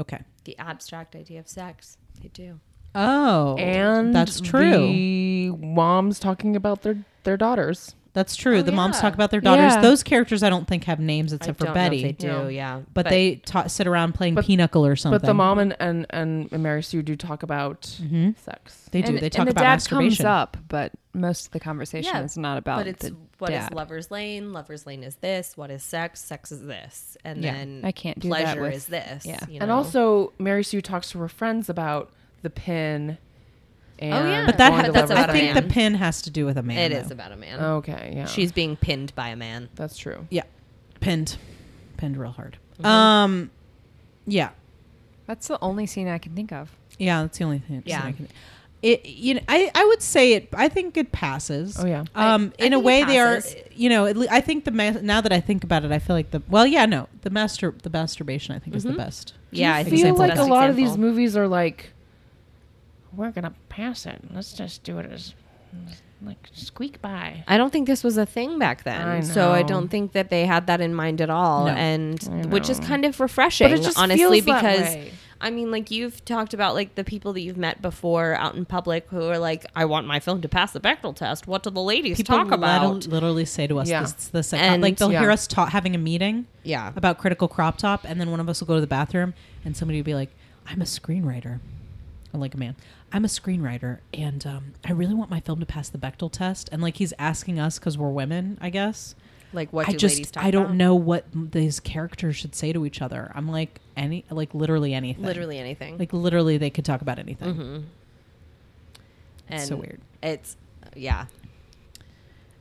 Okay. 0.00 0.20
The 0.44 0.58
abstract 0.58 1.14
idea 1.14 1.40
of 1.40 1.48
sex. 1.48 1.98
They 2.22 2.28
do. 2.28 2.60
Oh, 2.94 3.56
And 3.58 4.14
that's 4.14 4.40
true. 4.40 4.70
The 4.78 5.50
moms 5.50 6.18
talking 6.18 6.56
about 6.56 6.82
their 6.82 7.04
their 7.24 7.36
daughters. 7.36 7.94
That's 8.18 8.34
true. 8.36 8.58
Oh, 8.58 8.62
the 8.62 8.72
moms 8.72 8.98
talk 9.00 9.14
about 9.14 9.30
their 9.30 9.40
daughters. 9.40 9.74
Yeah. 9.74 9.80
Those 9.80 10.02
characters 10.02 10.42
I 10.42 10.50
don't 10.50 10.66
think 10.66 10.84
have 10.84 10.98
names 10.98 11.32
I 11.32 11.36
except 11.36 11.58
for 11.58 11.66
don't 11.66 11.74
know 11.74 11.80
if 11.82 11.90
Betty. 11.90 12.02
they 12.02 12.12
do. 12.12 12.26
No. 12.26 12.48
Yeah, 12.48 12.80
But, 12.92 13.08
they 13.08 13.36
ta- 13.36 13.68
sit 13.68 13.86
around 13.86 14.14
playing 14.14 14.34
But- 14.34 14.44
pinochle 14.46 14.84
or 14.84 14.96
something. 14.96 15.20
But 15.20 15.26
the 15.26 15.34
mom 15.34 15.58
and, 15.60 15.76
and, 15.78 16.06
and 16.10 16.50
Mary 16.52 16.82
Sue 16.82 17.02
do 17.02 17.14
talk 17.16 17.42
about 17.44 17.82
Mhm. 18.02 18.36
sex. 18.38 18.88
they 18.90 19.02
do. 19.02 19.12
And, 19.12 19.18
they 19.20 19.30
talk 19.30 19.40
and 19.40 19.48
the 19.48 19.52
about 19.52 19.60
dad 19.62 19.74
masturbation. 19.74 20.24
comes 20.24 20.24
up, 20.24 20.56
but 20.68 20.92
most 21.14 21.46
of 21.46 21.52
the 21.52 21.60
conversation 21.60 22.12
Yeah, 22.14 22.22
is 22.24 22.36
not 22.36 22.58
about 22.58 22.78
but 22.78 22.86
it's 22.88 23.04
the 23.08 23.16
what 23.38 23.50
is 23.50 23.60
dad. 23.64 23.74
lovers 23.74 24.10
lane 24.10 24.52
lovers 24.52 24.86
lane 24.86 25.02
is 25.04 25.16
this 25.16 25.56
what 25.56 25.70
is 25.70 25.82
sex 25.82 26.20
sex 26.20 26.50
is 26.52 26.62
this 26.64 27.16
and 27.24 27.42
Yeah. 27.42 27.52
then 27.52 27.80
I 27.84 27.92
can't 27.92 28.18
do 28.18 28.28
that 28.30 28.42
pleasure 28.44 28.60
with- 28.62 28.74
is 28.74 28.86
this 28.86 29.24
yeah. 29.26 29.38
you 29.48 29.58
And 29.60 29.70
also, 29.70 30.32
Mary 30.38 30.64
Sue 30.64 30.80
talks 30.80 31.10
to 31.10 31.18
her 31.18 31.28
friends 31.28 31.68
about 31.68 32.10
the 32.42 32.50
pin. 32.50 33.18
And 34.00 34.28
yeah. 34.28 34.46
But 34.46 34.58
that 34.58 34.68
Going 34.70 34.80
ha- 34.80 34.86
to 34.86 34.92
that's, 34.92 35.10
Lovers 35.10 35.24
I 35.28 35.32
think 35.32 35.54
Lane. 35.54 35.64
the 35.68 35.72
pin 35.74 35.94
has 35.94 36.22
to 36.22 36.30
do 36.30 36.46
with 36.46 36.56
a 36.56 36.62
man. 36.62 36.78
it 36.78 36.94
though. 36.94 37.00
is 37.00 37.10
about 37.10 37.32
a 37.32 37.36
man 37.36 37.60
okay, 37.60 38.12
yeah, 38.14 38.26
she's 38.26 38.52
being 38.52 38.76
pinned 38.76 39.14
by 39.14 39.28
a 39.28 39.36
man 39.36 39.68
that's 39.74 39.98
true. 39.98 40.26
yeah, 40.30 40.44
pinned, 41.00 41.36
pinned 41.96 42.16
real 42.16 42.30
hard. 42.30 42.58
Mm-hmm. 42.74 42.86
Um, 42.86 43.50
yeah, 44.26 44.50
That's 45.26 45.48
the 45.48 45.58
only 45.60 45.86
scene 45.86 46.06
I 46.08 46.18
can 46.18 46.34
think 46.34 46.52
of. 46.52 46.70
yeah. 46.98 47.22
That's 47.22 47.38
the 47.38 47.44
only 47.44 47.58
thing. 47.58 47.82
Yeah. 47.86 48.04
I 48.04 48.12
can, 48.12 48.28
it 48.80 49.04
you 49.06 49.34
know 49.34 49.40
I, 49.48 49.72
I 49.74 49.84
would 49.86 50.00
say 50.02 50.34
it 50.34 50.48
I 50.52 50.68
think 50.68 50.96
it 50.96 51.10
passes. 51.10 51.76
Oh, 51.80 51.84
yeah. 51.86 52.04
Um, 52.14 52.52
I 52.60 52.66
in 52.66 52.72
a 52.72 52.78
way 52.78 53.02
they 53.02 53.18
are 53.18 53.42
you 53.74 53.88
know 53.88 54.04
le- 54.04 54.28
I 54.30 54.40
think 54.40 54.64
the 54.64 54.70
ma- 54.70 54.90
now 55.02 55.20
that 55.20 55.32
I 55.32 55.40
think 55.40 55.64
about 55.64 55.84
it 55.84 55.90
I 55.90 55.98
feel 55.98 56.14
like 56.14 56.30
the 56.30 56.40
well 56.48 56.64
yeah 56.64 56.86
no 56.86 57.08
the 57.22 57.30
master 57.30 57.74
the 57.82 57.90
masturbation 57.90 58.54
I 58.54 58.60
think 58.60 58.76
is 58.76 58.84
the 58.84 58.92
best. 58.92 59.34
yeah 59.50 59.74
i 59.74 59.80
I 59.80 59.84
feel 59.84 60.14
like 60.14 60.30
a 60.30 60.36
best 60.36 60.48
lot 60.48 60.70
of 60.70 60.76
these 60.76 60.96
movies 60.96 61.36
are 61.36 61.48
like, 61.48 61.90
we're 63.18 63.32
gonna 63.32 63.52
pass 63.68 64.06
it. 64.06 64.20
Let's 64.32 64.52
just 64.54 64.82
do 64.84 64.98
it 64.98 65.10
as 65.12 65.34
like 66.22 66.48
squeak 66.52 67.00
by. 67.02 67.44
I 67.46 67.56
don't 67.58 67.70
think 67.72 67.86
this 67.86 68.02
was 68.02 68.16
a 68.16 68.24
thing 68.26 68.58
back 68.58 68.84
then, 68.84 69.06
I 69.06 69.20
so 69.20 69.52
I 69.52 69.62
don't 69.62 69.88
think 69.88 70.12
that 70.12 70.30
they 70.30 70.46
had 70.46 70.66
that 70.68 70.80
in 70.80 70.94
mind 70.94 71.20
at 71.20 71.30
all, 71.30 71.66
No. 71.66 71.72
and 71.72 72.50
which 72.50 72.70
is 72.70 72.80
kind 72.80 73.04
of 73.04 73.20
refreshing, 73.20 73.68
But 73.70 73.78
it 73.78 73.82
just 73.82 73.98
honestly, 73.98 74.40
feels 74.40 74.44
that 74.46 74.62
because 74.62 74.94
way. 74.94 75.12
I 75.40 75.50
mean, 75.50 75.70
like 75.70 75.92
you've 75.92 76.24
talked 76.24 76.52
about 76.54 76.74
like 76.74 76.96
the 76.96 77.04
people 77.04 77.32
that 77.34 77.40
you've 77.42 77.56
met 77.56 77.80
before 77.80 78.34
out 78.34 78.56
in 78.56 78.64
public 78.64 79.06
who 79.10 79.22
are 79.28 79.38
like, 79.38 79.64
I 79.76 79.84
want 79.84 80.04
my 80.08 80.18
film 80.18 80.40
to 80.42 80.48
pass 80.48 80.72
the 80.72 80.80
Bechdel 80.80 81.14
test. 81.14 81.46
What 81.46 81.62
do 81.62 81.70
the 81.70 81.80
ladies 81.82 82.16
People 82.16 82.36
talk 82.38 82.50
about? 82.50 82.92
lit- 82.94 83.06
literally 83.06 83.44
say 83.44 83.68
to 83.68 83.78
us 83.78 83.88
Yeah. 83.88 84.00
this, 84.00 84.12
this 84.28 84.52
And- 84.52 84.82
like 84.82 84.96
they'll 84.96 85.10
hear 85.10 85.30
us 85.30 85.46
ta- 85.46 85.66
having 85.66 85.94
a 85.94 85.98
meeting 85.98 86.46
yeah, 86.64 86.92
about 86.96 87.18
critical 87.18 87.46
crop 87.46 87.78
top 87.78 88.04
and 88.04 88.20
then 88.20 88.32
one 88.32 88.40
of 88.40 88.48
us 88.48 88.58
will 88.60 88.66
go 88.66 88.74
to 88.74 88.80
the 88.80 88.88
bathroom 88.88 89.32
and 89.64 89.76
somebody 89.76 90.00
will 90.00 90.04
be 90.06 90.14
like 90.14 90.30
i'm 90.66 90.82
a 90.82 90.84
screenwriter 90.84 91.46
or 91.46 91.60
like 92.34 92.54
a 92.54 92.56
man 92.58 92.76
i'm 93.12 93.24
a 93.24 93.28
screenwriter 93.28 93.98
and 94.14 94.46
um, 94.46 94.72
i 94.86 94.92
really 94.92 95.14
want 95.14 95.30
my 95.30 95.40
film 95.40 95.58
to 95.60 95.66
pass 95.66 95.88
the 95.88 95.98
bechdel 95.98 96.30
test 96.30 96.68
and 96.72 96.80
like 96.82 96.96
he's 96.98 97.12
asking 97.18 97.58
us 97.58 97.78
because 97.78 97.96
we're 97.98 98.10
women 98.10 98.56
i 98.60 98.70
guess 98.70 99.14
like 99.52 99.72
what 99.72 99.88
i 99.88 99.92
do 99.92 99.96
just 99.98 100.16
ladies 100.16 100.30
talk 100.30 100.44
i 100.44 100.50
don't 100.50 100.64
about? 100.66 100.74
know 100.76 100.94
what 100.94 101.24
these 101.32 101.80
characters 101.80 102.36
should 102.36 102.54
say 102.54 102.72
to 102.72 102.84
each 102.86 103.00
other 103.02 103.32
i'm 103.34 103.50
like 103.50 103.80
any 103.96 104.24
like 104.30 104.54
literally 104.54 104.92
anything 104.94 105.24
literally 105.24 105.58
anything. 105.58 105.96
like 105.98 106.12
literally 106.12 106.58
they 106.58 106.70
could 106.70 106.84
talk 106.84 107.00
about 107.00 107.18
anything 107.18 107.54
Mhm. 107.54 107.82
It's 109.50 109.68
so 109.68 109.76
weird. 109.76 110.00
It's 110.22 110.56
yeah. 110.94 111.24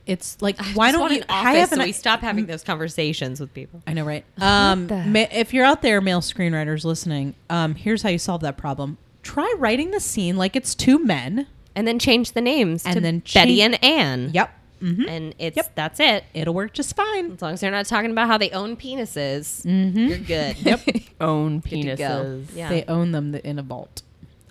it's 0.05 0.41
like 0.41 0.55
I 0.61 0.63
why 0.73 0.87
just 0.87 0.93
don't 0.93 1.01
want 1.01 1.13
you 1.13 1.19
an 1.19 1.25
I 1.29 1.49
office 1.49 1.59
have 1.59 1.69
so 1.69 1.75
an- 1.81 1.85
we 1.87 1.91
stop 1.91 2.21
having 2.21 2.45
those 2.45 2.63
conversations 2.63 3.39
with 3.41 3.53
people? 3.53 3.81
I 3.85 3.91
know, 3.93 4.05
right? 4.05 4.23
Um, 4.39 4.87
ma- 5.11 5.25
if 5.31 5.53
you're 5.53 5.65
out 5.65 5.81
there, 5.81 5.99
male 5.99 6.21
screenwriters 6.21 6.85
listening, 6.85 7.35
um, 7.49 7.75
here's 7.75 8.03
how 8.03 8.09
you 8.09 8.17
solve 8.17 8.39
that 8.41 8.55
problem. 8.57 8.97
Try 9.27 9.53
writing 9.57 9.91
the 9.91 9.99
scene 9.99 10.37
like 10.37 10.55
it's 10.55 10.73
two 10.75 11.03
men. 11.03 11.47
And 11.75 11.87
then 11.87 11.99
change 11.99 12.31
the 12.31 12.41
names 12.41 12.85
And 12.85 12.95
to 12.95 13.01
then 13.01 13.19
Betty 13.19 13.57
change- 13.57 13.61
and 13.61 13.83
Anne. 13.83 14.31
Yep. 14.33 14.49
hmm 14.79 15.03
And 15.07 15.35
it's 15.37 15.57
Yep. 15.57 15.75
that's 15.75 15.99
it. 15.99 16.23
It'll 16.33 16.53
work 16.53 16.73
just 16.73 16.95
fine. 16.95 17.33
As 17.33 17.41
long 17.41 17.53
as 17.53 17.59
they're 17.61 17.69
not 17.71 17.85
talking 17.85 18.09
about 18.09 18.27
how 18.27 18.37
they 18.37 18.49
own 18.51 18.75
penises, 18.77 19.63
Mm-hmm. 19.65 20.07
you're 20.07 20.17
good. 20.17 20.57
Yep. 20.65 20.81
Own 21.21 21.59
Good 21.59 21.97
go. 21.97 22.03
penises. 22.03 22.45
Yeah. 22.55 22.69
They 22.69 22.83
own 22.87 23.11
them 23.11 23.35
in 23.35 23.59
a 23.59 23.63
vault. 23.63 24.01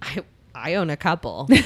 I 0.03 0.23
I 0.55 0.75
own 0.75 0.91
a 0.91 0.97
couple. 0.97 1.49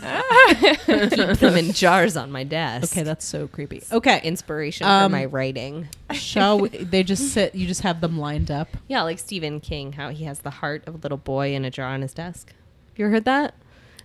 Keep 0.86 1.38
them 1.38 1.56
in 1.56 1.72
jars 1.72 2.16
on 2.16 2.30
my 2.30 2.44
desk. 2.44 2.92
Okay, 2.92 3.02
that's 3.02 3.24
so 3.24 3.46
creepy. 3.48 3.82
Okay, 3.90 4.20
inspiration 4.22 4.86
Um, 4.86 5.10
for 5.10 5.16
my 5.16 5.24
writing. 5.26 5.88
shall 6.12 6.60
we, 6.60 6.68
they 6.70 7.02
just 7.02 7.32
sit? 7.32 7.54
You 7.54 7.66
just 7.66 7.82
have 7.82 8.00
them 8.00 8.18
lined 8.18 8.50
up. 8.50 8.68
Yeah, 8.88 9.02
like 9.02 9.18
Stephen 9.18 9.60
King, 9.60 9.92
how 9.92 10.10
he 10.10 10.24
has 10.24 10.40
the 10.40 10.50
heart 10.50 10.84
of 10.86 10.94
a 10.94 10.98
little 10.98 11.18
boy 11.18 11.54
in 11.54 11.64
a 11.64 11.70
jar 11.70 11.88
on 11.88 12.02
his 12.02 12.12
desk. 12.14 12.48
Have 12.48 12.98
you 12.98 13.04
ever 13.06 13.14
heard 13.14 13.24
that? 13.24 13.54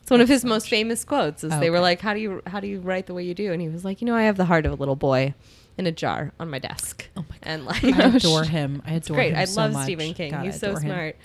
It's 0.01 0.10
one 0.12 0.22
of 0.22 0.29
his 0.29 0.43
most 0.43 0.69
famous 0.69 1.03
quotes. 1.03 1.43
Is 1.43 1.51
they 1.60 1.69
were 1.69 1.77
Okay. 1.77 1.84
like, 1.84 2.01
"How 2.01 2.13
do 2.13 2.19
you 2.19 2.41
how 2.48 2.60
do 2.60 2.67
you 2.67 2.79
write 2.79 3.05
the 3.05 3.13
way 3.13 3.24
you 3.24 3.34
do?" 3.36 3.51
And 3.53 3.62
he 3.62 3.69
was 3.69 3.86
like, 3.86 4.01
"You 4.01 4.05
know, 4.08 4.15
I 4.15 4.24
have 4.24 4.38
the 4.38 4.46
heart 4.46 4.65
of 4.65 4.72
a 4.72 4.75
little 4.75 4.96
boy 4.96 5.36
in 5.77 5.86
a 5.86 5.91
jar 5.91 6.31
on 6.39 6.50
my 6.50 6.58
desk." 6.58 7.08
Oh 7.15 7.22
my 7.29 7.36
god! 7.36 7.43
And 7.43 7.65
like, 7.65 7.84
I 7.84 8.15
adore 8.15 8.43
him. 8.46 8.81
I 8.86 8.93
adore 8.93 9.15
great. 9.17 9.34
him 9.34 9.38
I 9.39 9.46
so 9.46 9.62
love 9.62 9.74
much. 9.74 9.84
Stephen 9.84 10.13
King. 10.15 10.31
God, 10.31 10.41
I 10.41 10.46
He's 10.46 10.60
so 10.60 10.69
adore 10.69 10.79
him. 10.81 10.88
smart. 10.89 11.15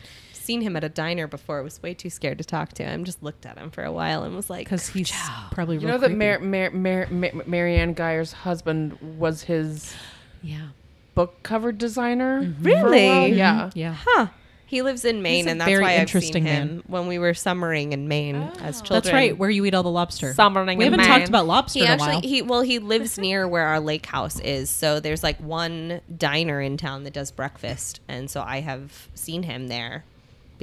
Seen 0.44 0.60
him 0.60 0.76
at 0.76 0.84
a 0.84 0.88
diner 0.90 1.26
before. 1.26 1.62
Was 1.62 1.82
way 1.82 1.94
too 1.94 2.10
scared 2.10 2.36
to 2.38 2.44
talk 2.44 2.74
to 2.74 2.84
him. 2.84 3.04
Just 3.04 3.22
looked 3.22 3.46
at 3.46 3.56
him 3.56 3.70
for 3.70 3.82
a 3.82 3.90
while 3.92 4.24
and 4.24 4.36
was 4.36 4.50
like, 4.50 4.66
because 4.66 4.88
he's 4.88 5.10
probably 5.50 5.76
You 5.76 5.80
real 5.86 5.88
know 5.92 5.98
that 5.98 6.08
creepy. 6.08 6.18
Mar- 6.18 6.70
Mar- 6.70 6.70
Mar- 6.70 7.08
Mar- 7.32 7.44
Marianne 7.46 7.94
Geyer's 7.94 8.32
husband 8.32 8.98
was 9.18 9.42
his 9.44 9.94
yeah, 10.42 10.68
book 11.14 11.42
cover 11.42 11.72
designer. 11.72 12.42
Mm-hmm. 12.42 12.62
for 12.62 12.68
a 12.68 12.72
while? 12.74 12.84
Really? 12.84 13.32
Yeah. 13.32 13.70
yeah. 13.74 13.96
huh. 13.98 14.26
He 14.66 14.82
lives 14.82 15.04
in 15.04 15.22
Maine, 15.22 15.46
and 15.46 15.60
that's 15.60 15.70
very 15.70 15.82
why 15.84 15.92
I've 15.94 16.00
interesting 16.00 16.44
seen 16.44 16.52
him 16.52 16.68
man. 16.68 16.82
when 16.88 17.06
we 17.06 17.18
were 17.18 17.32
summering 17.34 17.92
in 17.92 18.08
Maine 18.08 18.36
as 18.60 18.80
children. 18.80 19.02
That's 19.02 19.12
right. 19.12 19.38
Where 19.38 19.48
you 19.50 19.64
eat 19.66 19.74
all 19.74 19.82
the 19.84 19.90
lobster. 19.90 20.32
Summering 20.34 20.78
we 20.78 20.86
in 20.86 20.92
haven't 20.92 21.06
Maine. 21.06 21.18
talked 21.18 21.28
about 21.28 21.46
lobster 21.46 21.78
He 21.80 21.84
in 21.84 21.90
a 21.90 21.94
actually 21.94 22.08
while. 22.14 22.20
he 22.22 22.42
well 22.42 22.60
he 22.62 22.78
lives 22.80 23.16
near 23.18 23.46
where 23.46 23.66
our 23.66 23.78
lake 23.78 24.06
house 24.06 24.40
is. 24.40 24.70
So 24.70 25.00
there's 25.00 25.22
like 25.22 25.38
one 25.38 26.00
diner 26.16 26.60
in 26.60 26.76
town 26.76 27.04
that 27.04 27.12
does 27.12 27.30
breakfast, 27.30 28.00
and 28.08 28.28
so 28.28 28.42
I 28.42 28.60
have 28.62 29.08
seen 29.14 29.44
him 29.44 29.68
there 29.68 30.04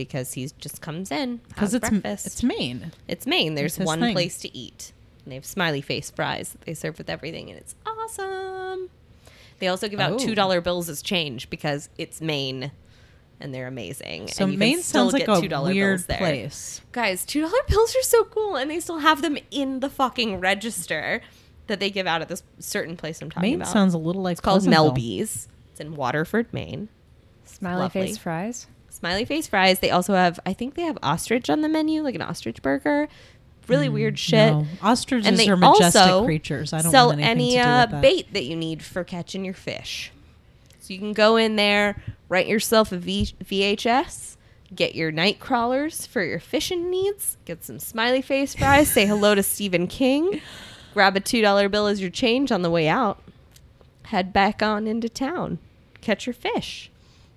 because 0.03 0.33
he 0.33 0.49
just 0.59 0.81
comes 0.81 1.11
in 1.11 1.37
because 1.49 1.73
it's 1.73 1.89
breakfast. 1.89 2.25
it's 2.27 2.43
Maine. 2.43 2.91
It's 3.07 3.25
Maine. 3.27 3.55
There's 3.55 3.77
It's 3.77 3.85
one 3.85 3.99
thing. 3.99 4.13
place 4.13 4.37
to 4.39 4.55
eat. 4.57 4.91
And 5.23 5.31
they 5.31 5.35
have 5.35 5.45
smiley 5.45 5.81
face 5.81 6.09
fries 6.11 6.51
that 6.53 6.61
they 6.61 6.73
serve 6.73 6.97
with 6.97 7.09
everything, 7.09 7.49
and 7.49 7.59
it's 7.59 7.75
awesome. 7.85 8.89
They 9.59 9.67
also 9.67 9.87
give 9.87 9.99
out 9.99 10.13
Oh. 10.13 10.17
two 10.17 10.33
dollar 10.35 10.61
bills 10.61 10.89
as 10.89 11.01
change 11.01 11.49
because 11.49 11.89
it's 11.97 12.19
Maine, 12.21 12.71
and 13.39 13.53
they're 13.53 13.67
amazing. 13.67 14.27
So 14.29 14.45
and 14.45 14.53
you 14.53 14.57
can 14.57 14.67
Maine 14.67 14.81
still 14.81 15.03
sounds 15.11 15.13
like 15.13 15.27
get 15.27 15.37
a 15.37 15.41
$2 15.47 15.65
weird 15.73 15.97
bills 15.99 16.05
there. 16.07 16.17
place. 16.17 16.81
Guys, 16.91 17.23
two 17.25 17.41
dollar 17.41 17.53
bills 17.67 17.95
are 17.95 18.01
so 18.01 18.23
cool, 18.23 18.55
and 18.55 18.71
they 18.71 18.79
still 18.79 18.99
have 18.99 19.21
them 19.21 19.37
in 19.51 19.79
the 19.81 19.89
fucking 19.89 20.39
register 20.39 21.21
that 21.67 21.79
they 21.79 21.91
give 21.91 22.07
out 22.07 22.21
at 22.21 22.27
this 22.27 22.41
certain 22.59 22.97
place 22.97 23.21
I'm 23.21 23.29
talking 23.29 23.51
Maine 23.51 23.61
about. 23.61 23.71
sounds 23.71 23.93
a 23.93 23.97
little 23.99 24.23
like 24.23 24.33
it's 24.33 24.41
called 24.41 24.63
Melby's. 24.63 25.47
It's 25.71 25.79
in 25.79 25.95
Waterford, 25.95 26.51
Maine. 26.51 26.89
Smiley 27.45 27.81
Lovely. 27.83 28.01
face 28.07 28.17
fries. 28.17 28.65
Smiley 29.01 29.25
face 29.25 29.47
fries. 29.47 29.79
They 29.79 29.89
also 29.91 30.13
have, 30.13 30.39
I 30.45 30.53
think 30.53 30.75
they 30.75 30.83
have 30.83 30.97
ostrich 31.03 31.49
on 31.49 31.61
the 31.61 31.67
menu, 31.69 32.01
like 32.03 32.15
an 32.15 32.21
ostrich 32.21 32.61
burger. 32.61 33.07
Really 33.67 33.89
weird 33.89 34.17
shit. 34.19 34.53
Mm, 34.53 34.61
No. 34.61 34.67
Ostriches 34.87 35.27
And 35.27 35.37
they 35.37 35.49
are 35.49 35.57
majestic 35.57 36.01
also 36.01 36.23
creatures. 36.25 36.71
I 36.71 36.81
don't 36.81 36.91
sell 36.91 37.07
want 37.09 37.19
any 37.21 37.51
to 37.51 37.55
do 37.57 37.61
uh, 37.61 37.81
with 37.81 37.91
that. 37.91 38.01
bait 38.01 38.33
that 38.33 38.43
you 38.43 38.55
need 38.55 38.83
for 38.83 39.03
catching 39.03 39.43
your 39.43 39.53
fish. 39.53 40.11
So 40.79 40.93
you 40.93 40.99
can 40.99 41.13
go 41.13 41.35
in 41.35 41.55
there, 41.57 42.01
rent 42.29 42.47
yourself 42.47 42.91
a 42.91 42.97
v- 42.97 43.33
VHS, 43.43 44.35
get 44.75 44.93
your 44.95 45.11
night 45.11 45.39
crawlers 45.39 46.05
for 46.05 46.23
your 46.23 46.39
fishing 46.39 46.89
needs, 46.91 47.37
get 47.45 47.63
some 47.63 47.79
smiley 47.79 48.21
face 48.21 48.53
fries, 48.55 48.89
say 48.91 49.05
hello 49.07 49.33
to 49.35 49.41
Stephen 49.43 49.87
King, 49.87 50.41
grab 50.93 51.15
a 51.17 51.19
$2 51.21 51.71
bill 51.71 51.87
as 51.87 52.01
your 52.01 52.09
change 52.11 52.51
on 52.51 52.61
the 52.61 52.69
way 52.69 52.87
out, 52.87 53.19
head 54.05 54.31
back 54.33 54.61
on 54.61 54.85
into 54.87 55.09
town, 55.09 55.57
catch 56.01 56.25
your 56.27 56.33
fish. 56.33 56.90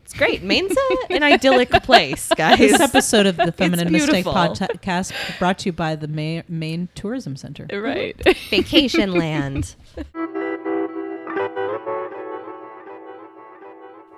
It's 0.04 0.12
great. 0.12 0.42
Maine's 0.42 0.76
a, 1.08 1.12
an 1.14 1.22
idyllic 1.22 1.70
place, 1.70 2.28
guys. 2.36 2.58
This 2.58 2.78
episode 2.78 3.24
of 3.24 3.38
the 3.38 3.52
Feminine 3.52 3.90
Mistake 3.90 4.26
podcast 4.26 5.14
brought 5.38 5.60
to 5.60 5.70
you 5.70 5.72
by 5.72 5.96
the 5.96 6.08
Ma- 6.08 6.42
Maine 6.46 6.90
Tourism 6.94 7.36
Center. 7.36 7.66
Right. 7.72 8.14
Vacation 8.50 9.12
land. 9.12 9.74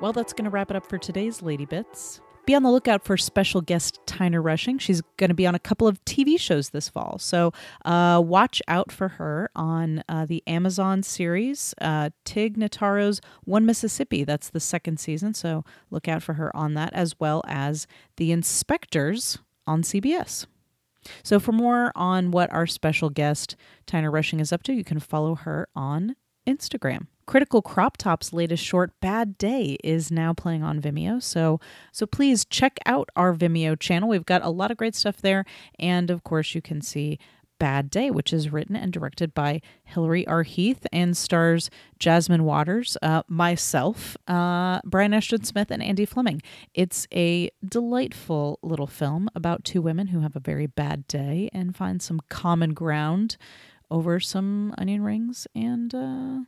Well, 0.00 0.12
that's 0.12 0.32
going 0.32 0.46
to 0.46 0.50
wrap 0.50 0.72
it 0.72 0.76
up 0.76 0.88
for 0.88 0.98
today's 0.98 1.40
Lady 1.40 1.66
Bits. 1.66 2.20
Be 2.46 2.54
on 2.54 2.62
the 2.62 2.70
lookout 2.70 3.04
for 3.04 3.16
special 3.16 3.60
guest 3.60 3.98
Tyner 4.06 4.42
Rushing. 4.42 4.78
She's 4.78 5.02
going 5.16 5.30
to 5.30 5.34
be 5.34 5.48
on 5.48 5.56
a 5.56 5.58
couple 5.58 5.88
of 5.88 6.02
TV 6.04 6.38
shows 6.38 6.70
this 6.70 6.88
fall. 6.88 7.18
So 7.18 7.52
uh, 7.84 8.22
watch 8.24 8.62
out 8.68 8.92
for 8.92 9.08
her 9.08 9.50
on 9.56 10.04
uh, 10.08 10.26
the 10.26 10.44
Amazon 10.46 11.02
series, 11.02 11.74
uh, 11.80 12.10
Tig 12.24 12.56
Notaro's 12.56 13.20
One 13.42 13.66
Mississippi. 13.66 14.22
That's 14.22 14.48
the 14.48 14.60
second 14.60 15.00
season. 15.00 15.34
So 15.34 15.64
look 15.90 16.06
out 16.06 16.22
for 16.22 16.34
her 16.34 16.56
on 16.56 16.74
that, 16.74 16.92
as 16.94 17.18
well 17.18 17.42
as 17.48 17.88
The 18.16 18.30
Inspectors 18.30 19.38
on 19.66 19.82
CBS. 19.82 20.46
So 21.24 21.40
for 21.40 21.50
more 21.50 21.90
on 21.96 22.30
what 22.30 22.52
our 22.52 22.68
special 22.68 23.10
guest 23.10 23.56
Tyner 23.88 24.12
Rushing 24.12 24.38
is 24.38 24.52
up 24.52 24.62
to, 24.64 24.72
you 24.72 24.84
can 24.84 25.00
follow 25.00 25.34
her 25.34 25.68
on 25.74 26.14
Instagram. 26.46 27.08
Critical 27.26 27.60
Crop 27.60 27.96
Top's 27.96 28.32
latest 28.32 28.64
short 28.64 28.92
Bad 29.00 29.36
Day 29.36 29.76
is 29.82 30.10
now 30.10 30.32
playing 30.32 30.62
on 30.62 30.80
Vimeo. 30.80 31.22
So 31.22 31.60
so 31.92 32.06
please 32.06 32.44
check 32.44 32.78
out 32.86 33.10
our 33.16 33.34
Vimeo 33.34 33.78
channel. 33.78 34.08
We've 34.08 34.24
got 34.24 34.42
a 34.42 34.50
lot 34.50 34.70
of 34.70 34.76
great 34.76 34.94
stuff 34.94 35.20
there 35.20 35.44
and 35.78 36.10
of 36.10 36.24
course 36.24 36.54
you 36.54 36.62
can 36.62 36.80
see 36.80 37.18
Bad 37.58 37.90
Day, 37.90 38.10
which 38.10 38.32
is 38.32 38.52
written 38.52 38.76
and 38.76 38.92
directed 38.92 39.34
by 39.34 39.60
Hilary 39.84 40.26
R. 40.26 40.42
Heath 40.42 40.86
and 40.92 41.16
stars 41.16 41.70
Jasmine 41.98 42.44
Waters, 42.44 42.96
uh, 43.02 43.22
myself, 43.28 44.16
uh, 44.28 44.80
Brian 44.84 45.14
Ashton 45.14 45.44
Smith, 45.44 45.70
and 45.70 45.82
Andy 45.82 46.04
Fleming. 46.04 46.42
It's 46.74 47.06
a 47.12 47.50
delightful 47.66 48.58
little 48.62 48.86
film 48.86 49.28
about 49.34 49.64
two 49.64 49.80
women 49.80 50.08
who 50.08 50.20
have 50.20 50.36
a 50.36 50.40
very 50.40 50.66
bad 50.66 51.06
day 51.08 51.48
and 51.52 51.74
find 51.74 52.02
some 52.02 52.20
common 52.28 52.74
ground 52.74 53.36
over 53.90 54.18
some 54.20 54.74
onion 54.76 55.02
rings 55.02 55.46
and 55.54 55.94
uh, 55.94 56.38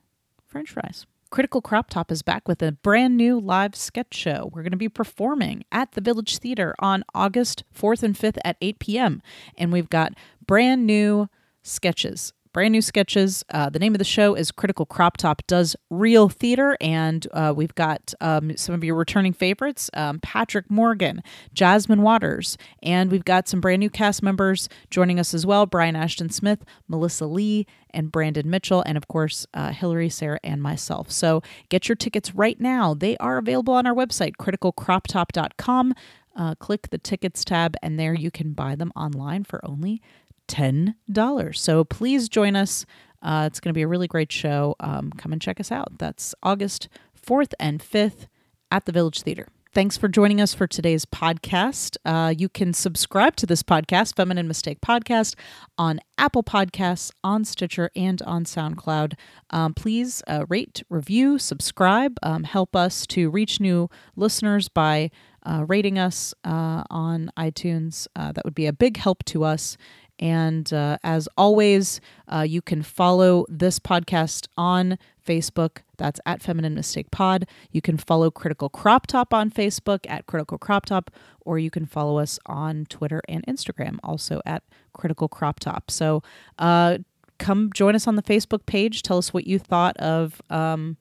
french 0.48 0.70
fries. 0.70 1.06
Critical 1.30 1.60
Crop 1.60 1.90
Top 1.90 2.10
is 2.10 2.22
back 2.22 2.48
with 2.48 2.62
a 2.62 2.72
brand 2.72 3.16
new 3.16 3.38
live 3.38 3.76
sketch 3.76 4.14
show. 4.14 4.50
We're 4.52 4.62
going 4.62 4.70
to 4.70 4.78
be 4.78 4.88
performing 4.88 5.64
at 5.70 5.92
the 5.92 6.00
Village 6.00 6.38
Theater 6.38 6.74
on 6.78 7.04
August 7.14 7.64
4th 7.78 8.02
and 8.02 8.16
5th 8.16 8.38
at 8.44 8.56
8 8.62 8.78
p.m. 8.78 9.22
And 9.58 9.70
we've 9.70 9.90
got 9.90 10.14
brand 10.46 10.86
new 10.86 11.28
sketches. 11.62 12.32
Brand 12.58 12.72
new 12.72 12.82
sketches. 12.82 13.44
Uh, 13.50 13.70
the 13.70 13.78
name 13.78 13.94
of 13.94 14.00
the 14.00 14.04
show 14.04 14.34
is 14.34 14.50
Critical 14.50 14.84
Crop 14.84 15.16
Top 15.16 15.46
Does 15.46 15.76
Real 15.90 16.28
Theater, 16.28 16.76
and 16.80 17.24
uh, 17.32 17.54
we've 17.56 17.76
got 17.76 18.12
um, 18.20 18.56
some 18.56 18.74
of 18.74 18.82
your 18.82 18.96
returning 18.96 19.32
favorites 19.32 19.88
um, 19.94 20.18
Patrick 20.18 20.68
Morgan, 20.68 21.22
Jasmine 21.54 22.02
Waters, 22.02 22.58
and 22.82 23.12
we've 23.12 23.24
got 23.24 23.46
some 23.46 23.60
brand 23.60 23.78
new 23.78 23.88
cast 23.88 24.24
members 24.24 24.68
joining 24.90 25.20
us 25.20 25.34
as 25.34 25.46
well 25.46 25.66
Brian 25.66 25.94
Ashton 25.94 26.30
Smith, 26.30 26.64
Melissa 26.88 27.26
Lee, 27.26 27.64
and 27.90 28.10
Brandon 28.10 28.50
Mitchell, 28.50 28.82
and 28.84 28.98
of 28.98 29.06
course, 29.06 29.46
uh, 29.54 29.70
Hillary, 29.70 30.08
Sarah, 30.08 30.40
and 30.42 30.60
myself. 30.60 31.12
So 31.12 31.44
get 31.68 31.88
your 31.88 31.94
tickets 31.94 32.34
right 32.34 32.60
now. 32.60 32.92
They 32.92 33.16
are 33.18 33.38
available 33.38 33.74
on 33.74 33.86
our 33.86 33.94
website, 33.94 34.32
criticalcroptop.com. 34.32 35.94
Uh, 36.34 36.54
click 36.56 36.90
the 36.90 36.98
tickets 36.98 37.44
tab, 37.44 37.76
and 37.84 38.00
there 38.00 38.14
you 38.14 38.32
can 38.32 38.52
buy 38.52 38.74
them 38.74 38.92
online 38.96 39.44
for 39.44 39.64
only 39.64 40.02
$10. 40.48 41.56
So 41.56 41.84
please 41.84 42.28
join 42.28 42.56
us. 42.56 42.84
Uh, 43.22 43.44
it's 43.46 43.60
going 43.60 43.70
to 43.70 43.78
be 43.78 43.82
a 43.82 43.88
really 43.88 44.08
great 44.08 44.32
show. 44.32 44.74
Um, 44.80 45.12
come 45.12 45.32
and 45.32 45.42
check 45.42 45.60
us 45.60 45.72
out. 45.72 45.98
That's 45.98 46.34
August 46.42 46.88
4th 47.20 47.52
and 47.58 47.80
5th 47.80 48.26
at 48.70 48.84
the 48.84 48.92
Village 48.92 49.22
Theater. 49.22 49.48
Thanks 49.74 49.98
for 49.98 50.08
joining 50.08 50.40
us 50.40 50.54
for 50.54 50.66
today's 50.66 51.04
podcast. 51.04 51.98
Uh, 52.04 52.32
you 52.36 52.48
can 52.48 52.72
subscribe 52.72 53.36
to 53.36 53.46
this 53.46 53.62
podcast, 53.62 54.16
Feminine 54.16 54.48
Mistake 54.48 54.80
Podcast, 54.80 55.34
on 55.76 56.00
Apple 56.16 56.42
Podcasts, 56.42 57.12
on 57.22 57.44
Stitcher, 57.44 57.90
and 57.94 58.22
on 58.22 58.44
SoundCloud. 58.44 59.12
Um, 59.50 59.74
please 59.74 60.22
uh, 60.26 60.46
rate, 60.48 60.82
review, 60.88 61.38
subscribe. 61.38 62.16
Um, 62.22 62.44
help 62.44 62.74
us 62.74 63.06
to 63.08 63.28
reach 63.28 63.60
new 63.60 63.90
listeners 64.16 64.68
by 64.70 65.10
uh, 65.44 65.64
rating 65.68 65.98
us 65.98 66.34
uh, 66.44 66.82
on 66.88 67.30
iTunes. 67.36 68.06
Uh, 68.16 68.32
that 68.32 68.44
would 68.46 68.54
be 68.54 68.66
a 68.66 68.72
big 68.72 68.96
help 68.96 69.22
to 69.26 69.44
us. 69.44 69.76
And 70.18 70.72
uh, 70.72 70.98
as 71.02 71.28
always, 71.36 72.00
uh, 72.32 72.40
you 72.40 72.60
can 72.60 72.82
follow 72.82 73.46
this 73.48 73.78
podcast 73.78 74.48
on 74.56 74.98
Facebook. 75.26 75.78
That's 75.96 76.20
at 76.26 76.42
Feminine 76.42 76.74
Mistake 76.74 77.10
Pod. 77.10 77.46
You 77.70 77.80
can 77.80 77.96
follow 77.98 78.30
Critical 78.30 78.68
Crop 78.68 79.06
Top 79.06 79.32
on 79.32 79.50
Facebook 79.50 80.00
at 80.08 80.26
Critical 80.26 80.58
Crop 80.58 80.86
Top, 80.86 81.10
or 81.40 81.58
you 81.58 81.70
can 81.70 81.86
follow 81.86 82.18
us 82.18 82.38
on 82.46 82.86
Twitter 82.86 83.20
and 83.28 83.44
Instagram, 83.46 83.98
also 84.02 84.40
at 84.44 84.62
Critical 84.92 85.28
Crop 85.28 85.60
Top. 85.60 85.90
So 85.90 86.22
uh, 86.58 86.98
come 87.38 87.70
join 87.72 87.94
us 87.94 88.06
on 88.06 88.16
the 88.16 88.22
Facebook 88.22 88.66
page. 88.66 89.02
Tell 89.02 89.18
us 89.18 89.32
what 89.32 89.46
you 89.46 89.58
thought 89.58 89.96
of. 89.98 90.42
Um, 90.50 90.96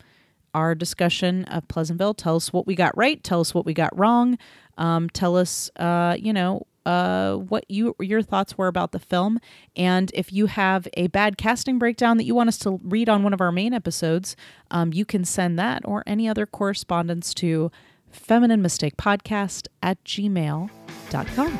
our 0.53 0.73
discussion 0.73 1.43
of 1.45 1.67
Pleasantville. 1.67 2.15
Tell 2.15 2.36
us 2.36 2.51
what 2.51 2.65
we 2.65 2.73
got 2.73 2.97
right. 2.97 3.23
Tell 3.23 3.39
us 3.39 3.53
what 3.53 3.65
we 3.65 3.73
got 3.73 3.97
wrong. 3.97 4.38
Um, 4.77 5.10
tell 5.10 5.38
us, 5.38 5.69
uh, 5.77 6.15
you 6.19 6.34
know, 6.34 6.65
uh, 6.88 7.36
what 7.36 7.65
you 7.67 7.93
your 8.00 8.21
thoughts 8.21 8.58
were 8.58 8.67
about 8.67 8.93
the 8.93 9.00
film, 9.00 9.39
and 9.76 10.10
if 10.13 10.32
you 10.32 10.45
have 10.45 10.88
a 10.93 11.08
bad 11.08 11.38
casting 11.38 11.78
breakdown 11.78 12.15
that 12.15 12.23
you 12.23 12.34
want 12.34 12.47
us 12.47 12.58
to 12.60 12.80
read 12.82 13.10
on 13.10 13.23
one 13.23 13.34
of 13.34 13.41
our 13.41 13.52
main 13.52 13.73
episodes, 13.73 14.38
um, 14.71 14.93
you 14.93 15.04
can 15.04 15.26
send 15.26 15.60
that 15.60 15.82
or 15.84 16.02
any 16.08 16.30
other 16.30 16.45
correspondence 16.45 17.34
to 17.34 17.69
feminine 18.10 18.62
mistake 18.62 18.95
podcast 18.95 19.67
at 19.84 20.02
gmail.com. 20.06 21.60